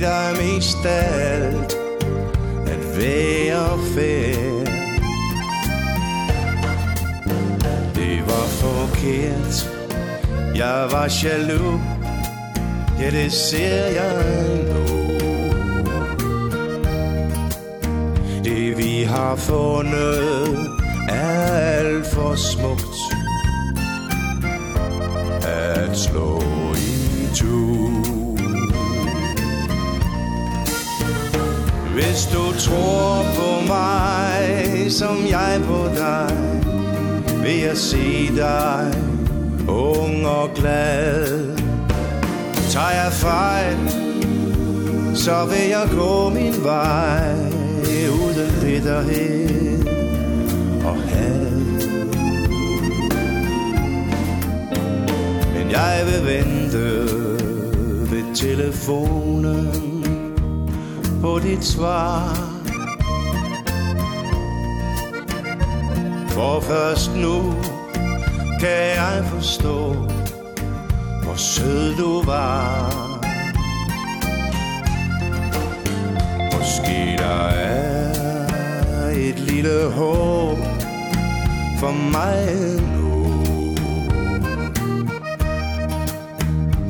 [0.00, 1.76] der mest af alt
[2.66, 4.64] At være fair
[7.94, 9.70] Det var forkert
[10.54, 11.80] Jeg var jaloux
[13.00, 14.24] Ja, det ser jeg
[14.68, 14.98] nu.
[18.44, 20.58] Det vi har fundet
[21.08, 22.98] Er alt for smukt.
[25.46, 26.42] At slå
[26.76, 28.27] i tur.
[31.98, 36.36] Hvis du tror på mig Som jeg på dig
[37.42, 38.92] Vil jeg se dig
[39.68, 41.58] Ung og glad.
[42.70, 43.76] Tager jeg fejl
[45.14, 47.34] Så vil jeg gå min vej
[48.22, 49.86] Uden bitterhed
[50.84, 51.50] Og had
[55.54, 56.78] Men jeg vil vente
[58.10, 59.87] Ved telefonen
[61.28, 62.36] på dit svar.
[66.28, 67.54] For først nu
[68.60, 69.94] kan jeg forstå
[71.22, 72.92] Hvor sød du var.
[76.52, 80.58] Måske der er et lille håb
[81.80, 82.46] For mig
[82.96, 83.76] nu.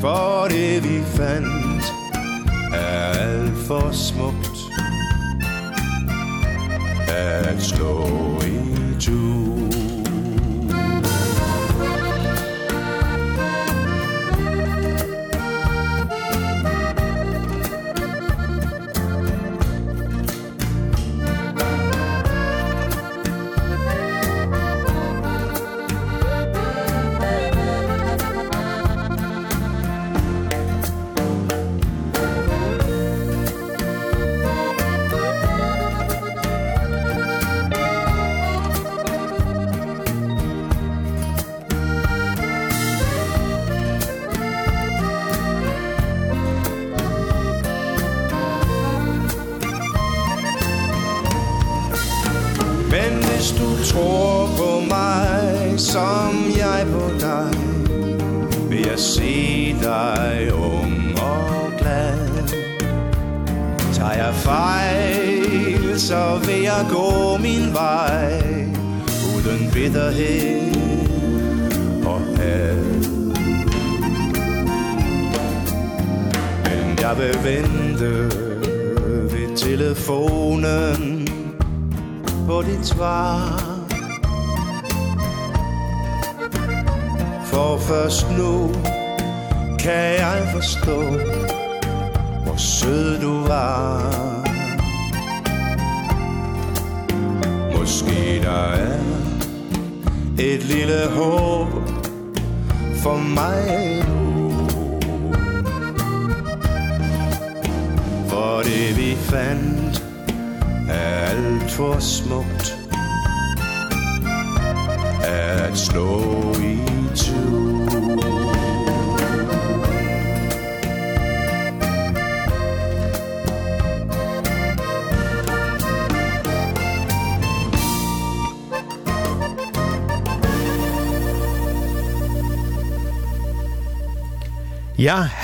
[0.00, 1.57] For det vi fandt
[3.54, 4.58] for smukt.
[7.08, 8.06] At slå
[8.46, 9.47] i tur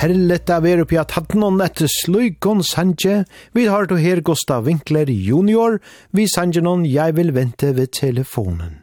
[0.05, 3.22] herlet av er oppi at hatt noen etter sløykon sanje,
[3.56, 5.78] vi har to her Gustav Winkler junior,
[6.12, 8.82] vi sanje noen jeg vil vente ved telefonen.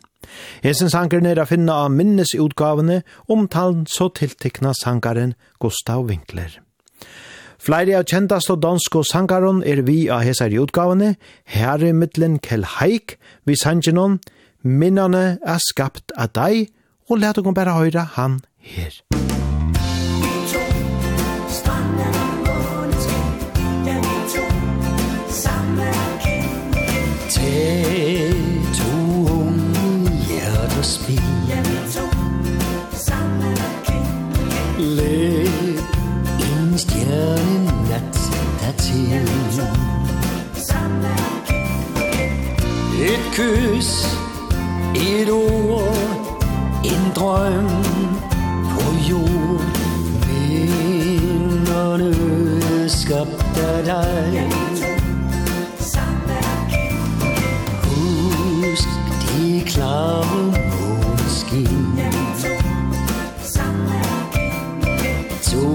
[0.64, 6.58] Hesen sangeren er å finne av minnesutgavene omtalen så tiltekna sangeren Gustav Winkler.
[7.62, 11.14] Flere av kjentast og dansk og sangaren er vi av hesar utgavene,
[11.46, 14.18] her er middelen Kjell Haik, vi sanje noen,
[14.66, 16.72] minnene er skapt av deg,
[17.12, 19.04] og let dere bare høre han her.
[19.12, 19.51] Musikk
[27.34, 28.34] Tag
[28.74, 28.92] to
[29.32, 31.22] unge hjerter spil.
[34.80, 35.78] Læg
[36.40, 38.18] en stjerne nat
[38.62, 39.12] dertil
[43.02, 44.18] Et kys,
[44.96, 45.96] et ord,
[46.84, 47.70] en drøm
[48.70, 49.62] på jord
[53.86, 54.71] dig.
[59.74, 62.00] klare måneskin
[65.44, 65.68] To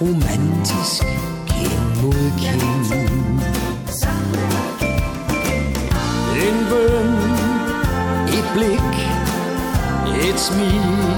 [0.00, 1.04] romantisk
[1.46, 2.92] kind mod kind
[6.46, 7.10] En bøn,
[8.28, 8.92] et blik,
[10.28, 11.15] et smil.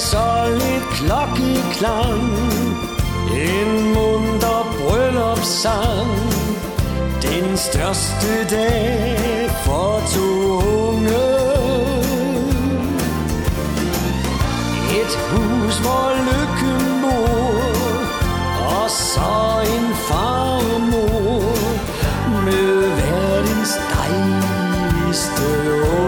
[0.00, 2.32] solid klokkeklang
[3.32, 6.10] En munter bryllupssang
[7.22, 10.28] Den største dag for to
[10.88, 11.26] unge
[15.00, 18.00] Et hus, hvor lykken bor
[18.76, 21.42] Og så en far og mor
[22.44, 25.42] Med verdens dejligste
[25.82, 26.05] år.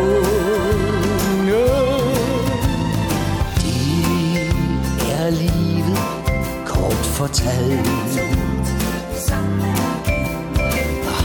[7.19, 7.89] fortalt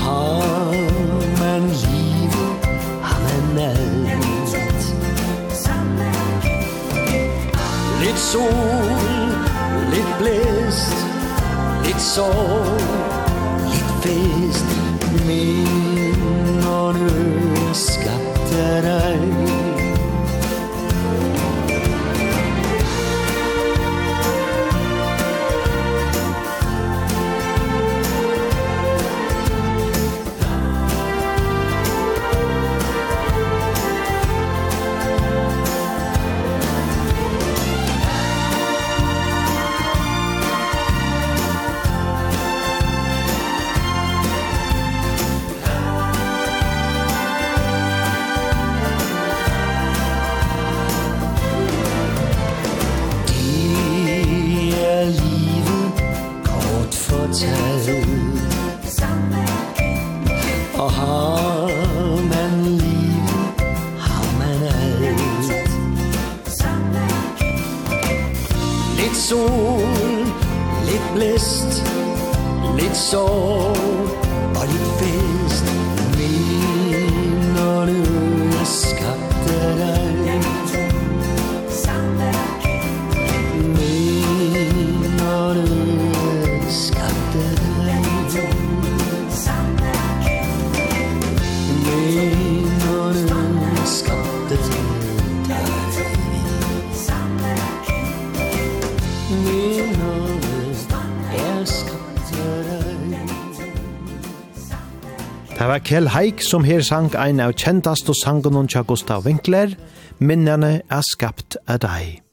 [0.02, 0.74] Har
[1.40, 2.65] man livet,
[3.02, 4.24] har man alt
[8.02, 9.03] Lidt sol,
[9.94, 11.03] lidt blæst
[11.86, 12.82] Lidt sorg,
[13.74, 14.65] lidt fest.
[15.28, 19.32] Men ånden skabte dig
[105.94, 109.76] Kjell Haik som her sang ein av kjentast og sangen om Gustav Winkler,
[110.18, 112.24] Minnerne er skapt av deg.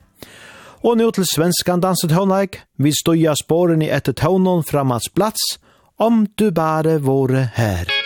[0.81, 5.59] Og nå til svenskan danset håndleik, vi støya spåren i etter tånen fra Mats Plats,
[5.99, 8.00] om du bare våre her.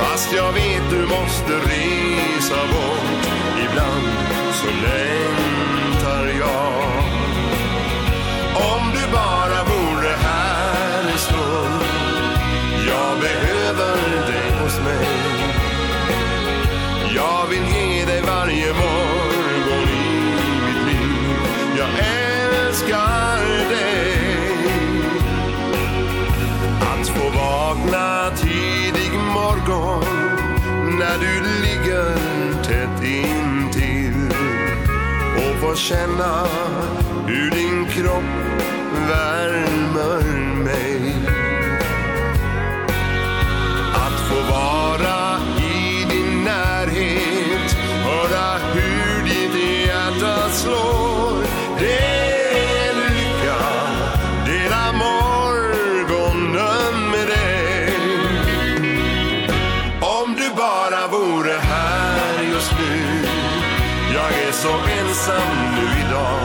[0.00, 3.26] Fast jag vet du måste resa bort.
[3.64, 4.06] Ibland
[4.52, 5.19] så länge
[31.00, 32.14] när du ligger
[32.62, 34.32] tätt intill
[35.36, 36.46] Och får känna
[37.26, 38.22] hur din kropp
[39.08, 40.22] värmer
[40.64, 41.19] mig.
[65.30, 66.40] ensam nu idag.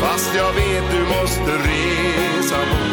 [0.00, 2.83] Fast jag vet du måste resa mot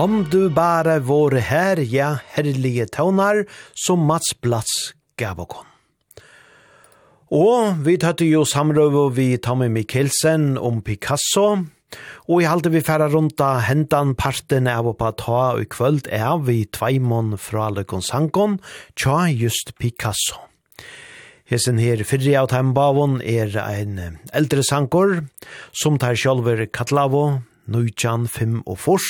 [0.00, 3.42] Om du bare vår her, ja, herlige tøvnar,
[3.76, 5.66] som Mats Blats gav okon.
[7.36, 11.44] Og vi tøtte jo samrøve vi Tommy Mikkelsen om Picasso,
[12.30, 16.62] og i halte vi færa rundt hendan parten av oppa ta i kvöld er vi
[16.64, 18.56] tveimon fra Lekon Sankon,
[18.96, 20.40] tja just Picasso.
[21.44, 24.00] Hesen her fyrri av teimbavon er ein
[24.32, 25.26] eldre sankor,
[25.76, 29.08] som tar sjálfur Katlavo, Nujan 5 og Fors,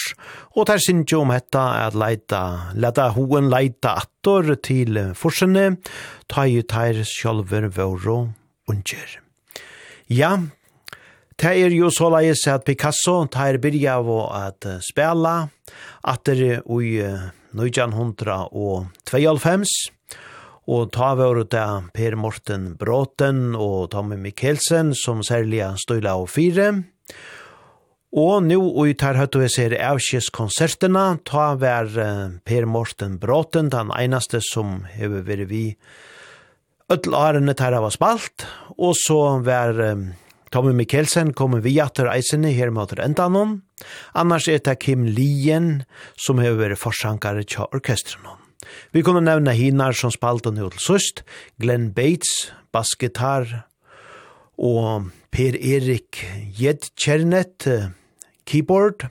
[0.55, 2.43] og tar synes jo om hetta at leita,
[2.77, 5.75] leta hoen leita attor til Forsene,
[6.29, 8.21] ta i tar sjolver våro
[8.71, 9.19] unger.
[10.11, 10.37] Ja,
[11.41, 15.49] det er jo så leis at Picasso tar byrja av at spela,
[16.05, 16.91] atter i
[17.57, 19.73] Nujan 100 og 92,
[20.71, 26.75] og ta våre til Per Morten Bråten og Tommy Mikkelsen som særlig støyla og fire,
[26.77, 27.40] og
[28.11, 28.59] Og nu
[28.89, 31.87] i tar høyt og jeg ser avskjedskonserterna, ta vær
[32.43, 35.77] Per Morten Bråten, den einaste som hever vært vi
[36.91, 39.79] Øtl Arene tar av spalt, og så vær
[40.51, 43.61] Tommy Mikkelsen kommer vi atter eisene her mot Rentanon.
[44.19, 45.85] Annars er det Kim Lien
[46.19, 48.43] som hever vært forsankare til orkestrenon.
[48.91, 51.23] Vi kunne nevne hinar som spalt jo til søst,
[51.63, 53.69] Glenn Bates, bassgitar,
[54.59, 56.19] og Per Erik
[56.59, 57.71] Jedkjernet,
[58.51, 59.07] keyboard,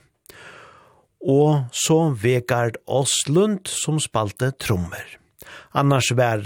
[1.20, 5.16] og så Vegard Åslund som spalte trommer.
[5.76, 6.44] Annars var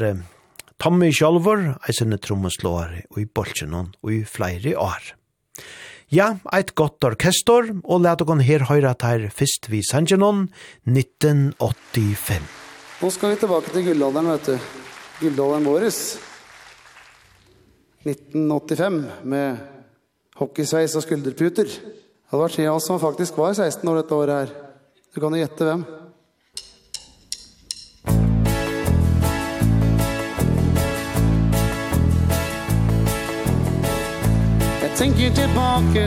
[0.83, 5.15] Tommy Kjolvor, eisende trommeslåare i bolsjenon og i flere år.
[6.13, 10.49] Ja, eit godt orkestor, og let okon her høyra her fyrst vi Sanjanon,
[10.87, 12.45] 1985.
[13.01, 14.69] Nå skal vi tilbake til guldalderen, vet du.
[15.23, 15.99] Guldalderen våres.
[18.05, 19.63] 1985, med
[20.37, 21.71] hockeysveis og skulderputer.
[22.31, 24.49] Det var tre av oss som faktisk var 16 år dette året her.
[25.15, 25.85] Du kan jo gjette hvem.
[34.83, 36.05] Jeg tenker tilbake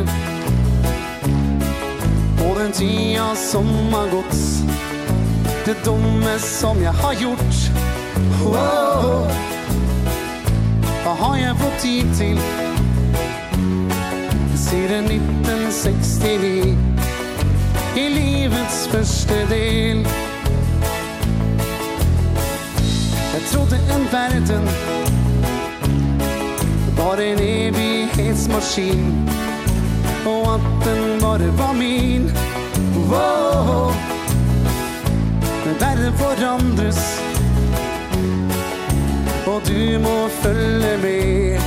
[2.40, 4.40] på den tida som har gått.
[5.66, 7.62] Det dumme som jeg har gjort.
[8.42, 9.28] Wow.
[11.04, 12.42] Hva har jeg fått tid til?
[14.68, 16.78] Siden 19 69
[17.96, 20.08] I livets første del.
[23.34, 24.66] Jeg trodde en verden
[26.98, 29.30] Var en evighetsmaskin.
[30.26, 32.32] Og at den bare var min.
[33.12, 33.94] Wow.
[35.66, 37.22] Men verden forandres
[39.48, 41.60] Og du må følge med.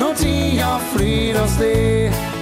[0.00, 2.33] Når tida flyr av sted.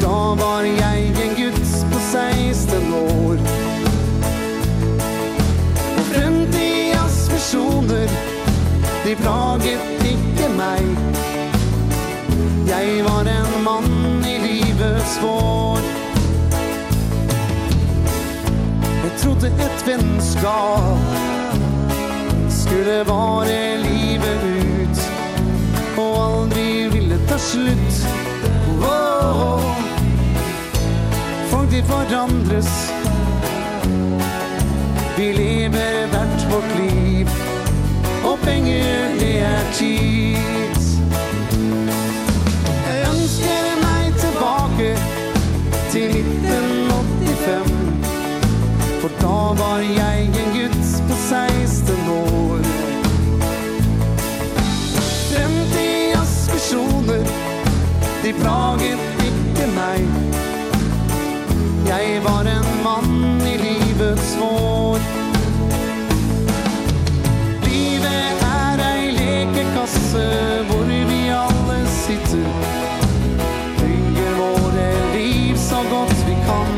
[0.00, 3.38] Då var jag en guds på 16 år.
[5.98, 8.08] Og fremtidas visjoner
[9.04, 10.84] De plaget ikke meg.
[12.68, 15.78] Jeg var en mann i livets vår.
[19.02, 20.98] Jeg trodde et vennskap
[22.50, 24.98] Skulle vare livet ut
[25.98, 28.27] Og aldri ville ta slutt
[28.80, 29.60] oh,
[31.50, 32.92] Folk de forandres.
[35.16, 36.97] Vi lever hvert vårt liv.
[69.88, 72.46] terrasse hvor vi alle sitter.
[73.78, 76.72] Bygger våre liv så godt vi kan.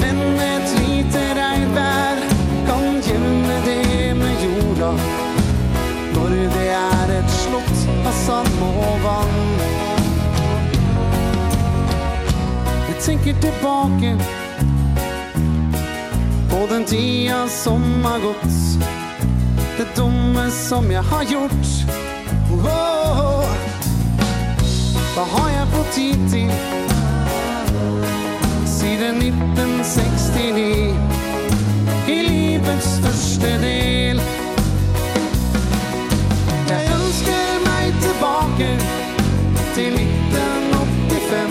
[0.00, 2.16] Men et lite regnvær
[2.66, 4.92] kan gjemme det med jorda.
[6.14, 9.40] Når det er et slott av sand og vann.
[12.88, 14.16] Jeg tenker tilbake
[16.50, 18.63] På den tida som har gått
[19.96, 21.66] dumme som jag har gjort.
[22.50, 23.44] Oh,
[25.14, 26.50] hva har jeg på tid til?
[28.66, 30.94] Siden 1969
[32.08, 34.20] I livets største del.
[36.68, 38.78] Jag ønsker mig tilbake
[39.74, 41.50] Till 1985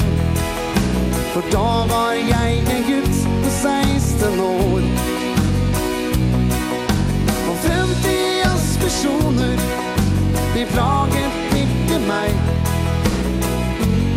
[1.34, 5.23] För då var jag en gutt på 16 år.
[8.84, 9.58] personer.
[10.56, 11.34] De plaget
[11.64, 12.54] ikke meg.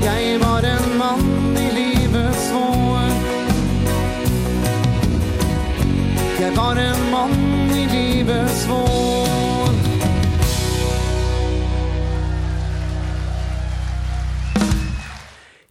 [0.07, 3.15] Jeg var en mann i livets vår
[6.41, 9.75] Jeg var en mann i livets vår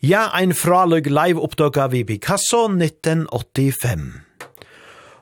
[0.04, 4.24] Ja, ein fraløg live oppdaga vi Picasso 1985.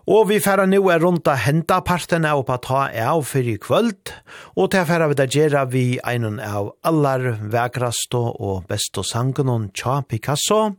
[0.04, 4.12] Og vi færa nu er rundt av henta partene og på ta av fyrir kvöld,
[4.60, 9.70] og til færa vi da gjerra vi einan av allar vekrasto og besto sangen og
[9.72, 10.76] tja Picasso,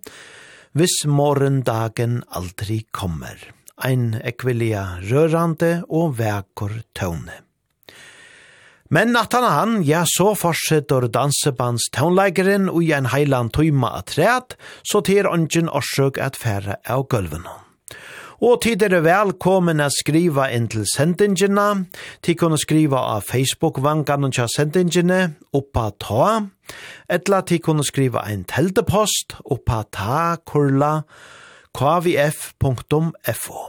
[0.77, 3.41] hvis morgendagen aldri kommer.
[3.81, 7.41] Ein ekvillia rørande og vekor tøvne.
[8.93, 14.59] Men at han, ja, så fortsetter dansebands tøvnleikeren og i en heiland tøyma at træt,
[14.85, 17.64] så til ongen årsøk at færa av gulvenom.
[18.43, 21.87] Og tid er velkommen å skriva inn til sendingene.
[22.19, 26.27] Tid kan skriva av Facebook-vankan og kja sendingene oppa ta.
[27.07, 31.05] Etla tid kan skriva en teltepost oppa ta kurla
[31.75, 33.61] kvf.fo.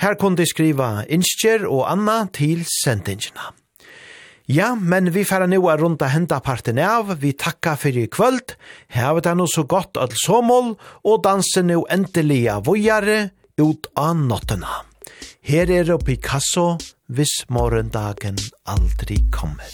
[0.00, 3.54] Her kan de skriva innskjer og anna til sendingene.
[4.46, 8.54] Ja, men vi færa nu er rundt henda parten av, vi takka fyrir i kvöld,
[8.94, 14.82] hevet er no så godt at somol, og dansen nu av vojare, ut av nottena.
[15.46, 16.76] Her er det Picasso,
[17.08, 18.36] hvis morgendagen
[18.68, 19.70] aldri kommer.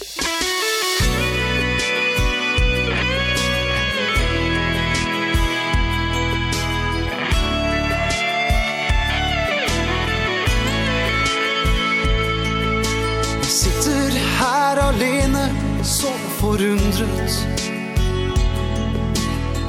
[13.42, 15.48] Jeg sitter her alene,
[15.82, 17.61] så forundret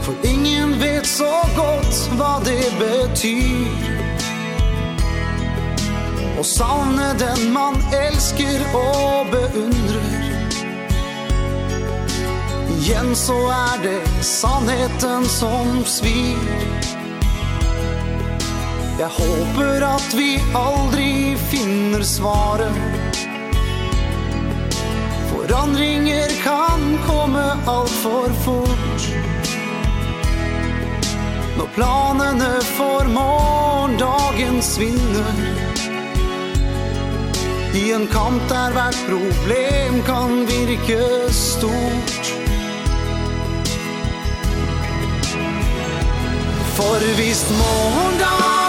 [0.03, 3.67] För ingen vet så gott vad det betyr.
[6.39, 10.23] Och savne den man älskar och beundrar
[12.83, 16.37] Igen så är det sannheten som svir.
[18.99, 23.17] Jag håper att vi aldrig finner svaret.
[25.31, 29.32] Forandringer kan komme alt for fort.
[31.57, 35.35] Når planene for morgendagen svinner
[37.73, 41.01] I en kamp der hvert problem kan virke
[41.33, 42.33] stort.
[46.77, 48.62] For hvis morgendagen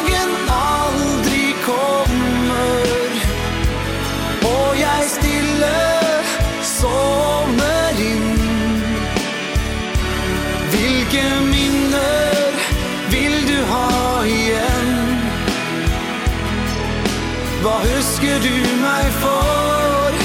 [18.45, 20.17] du meg for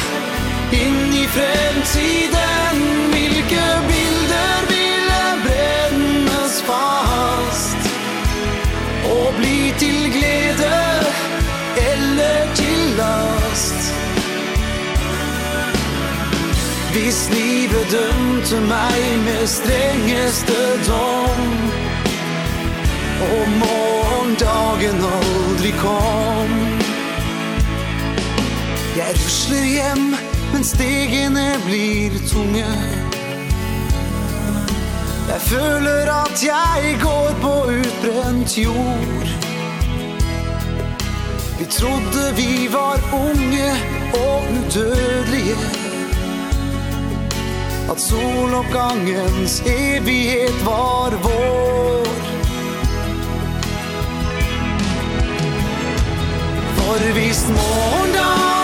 [0.75, 2.81] in i fremtiden
[3.13, 7.87] Hvilke bilder ville brennes fast?
[9.13, 10.81] Og bli til glede
[11.91, 13.93] eller til last?
[16.93, 20.59] Hvis livet dømte meg med strengeste
[20.89, 21.47] dom?
[23.31, 26.58] Og morgendagen aldri kom.
[28.99, 30.15] Jeg rusler hjem,
[30.53, 32.65] men stegene blir tunge.
[35.29, 39.29] Jeg føler at jeg går på utbrent jord.
[41.59, 43.71] Vi trodde vi var unge
[44.19, 45.55] og udødelige.
[47.91, 52.05] At soloppgangens evighet var vår.
[56.75, 58.58] For hvis morgendag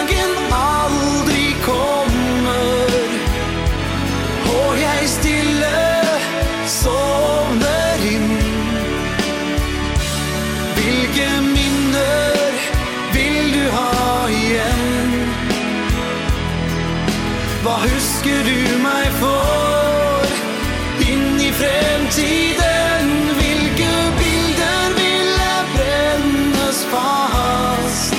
[18.26, 20.26] visker du meg for?
[21.06, 28.15] Inn i fremtiden Hvilke bilder ville brennes fast?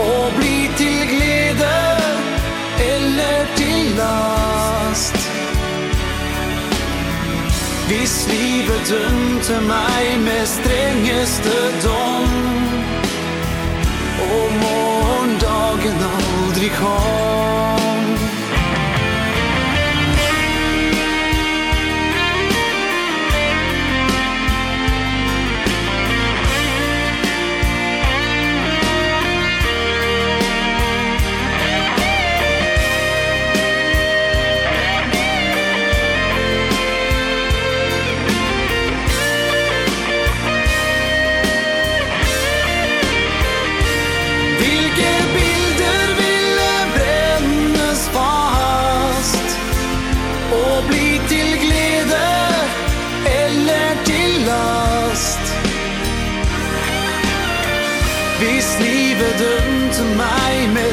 [0.00, 1.76] Og bli til glede
[2.80, 5.20] eller til last?
[7.86, 12.34] Hvis livet dømte meg med strengeste dom
[14.30, 17.25] Og morgendagen aldri kom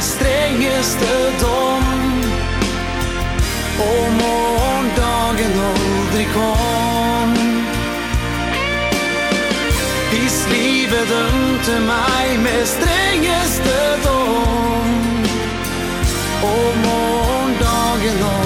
[0.03, 1.85] strengeste dom.
[3.89, 7.33] Og morgendagen aldri kom.
[10.11, 14.89] Hvis livet dømte meg med strengeste dom.
[16.53, 18.42] Og morgendagen aldri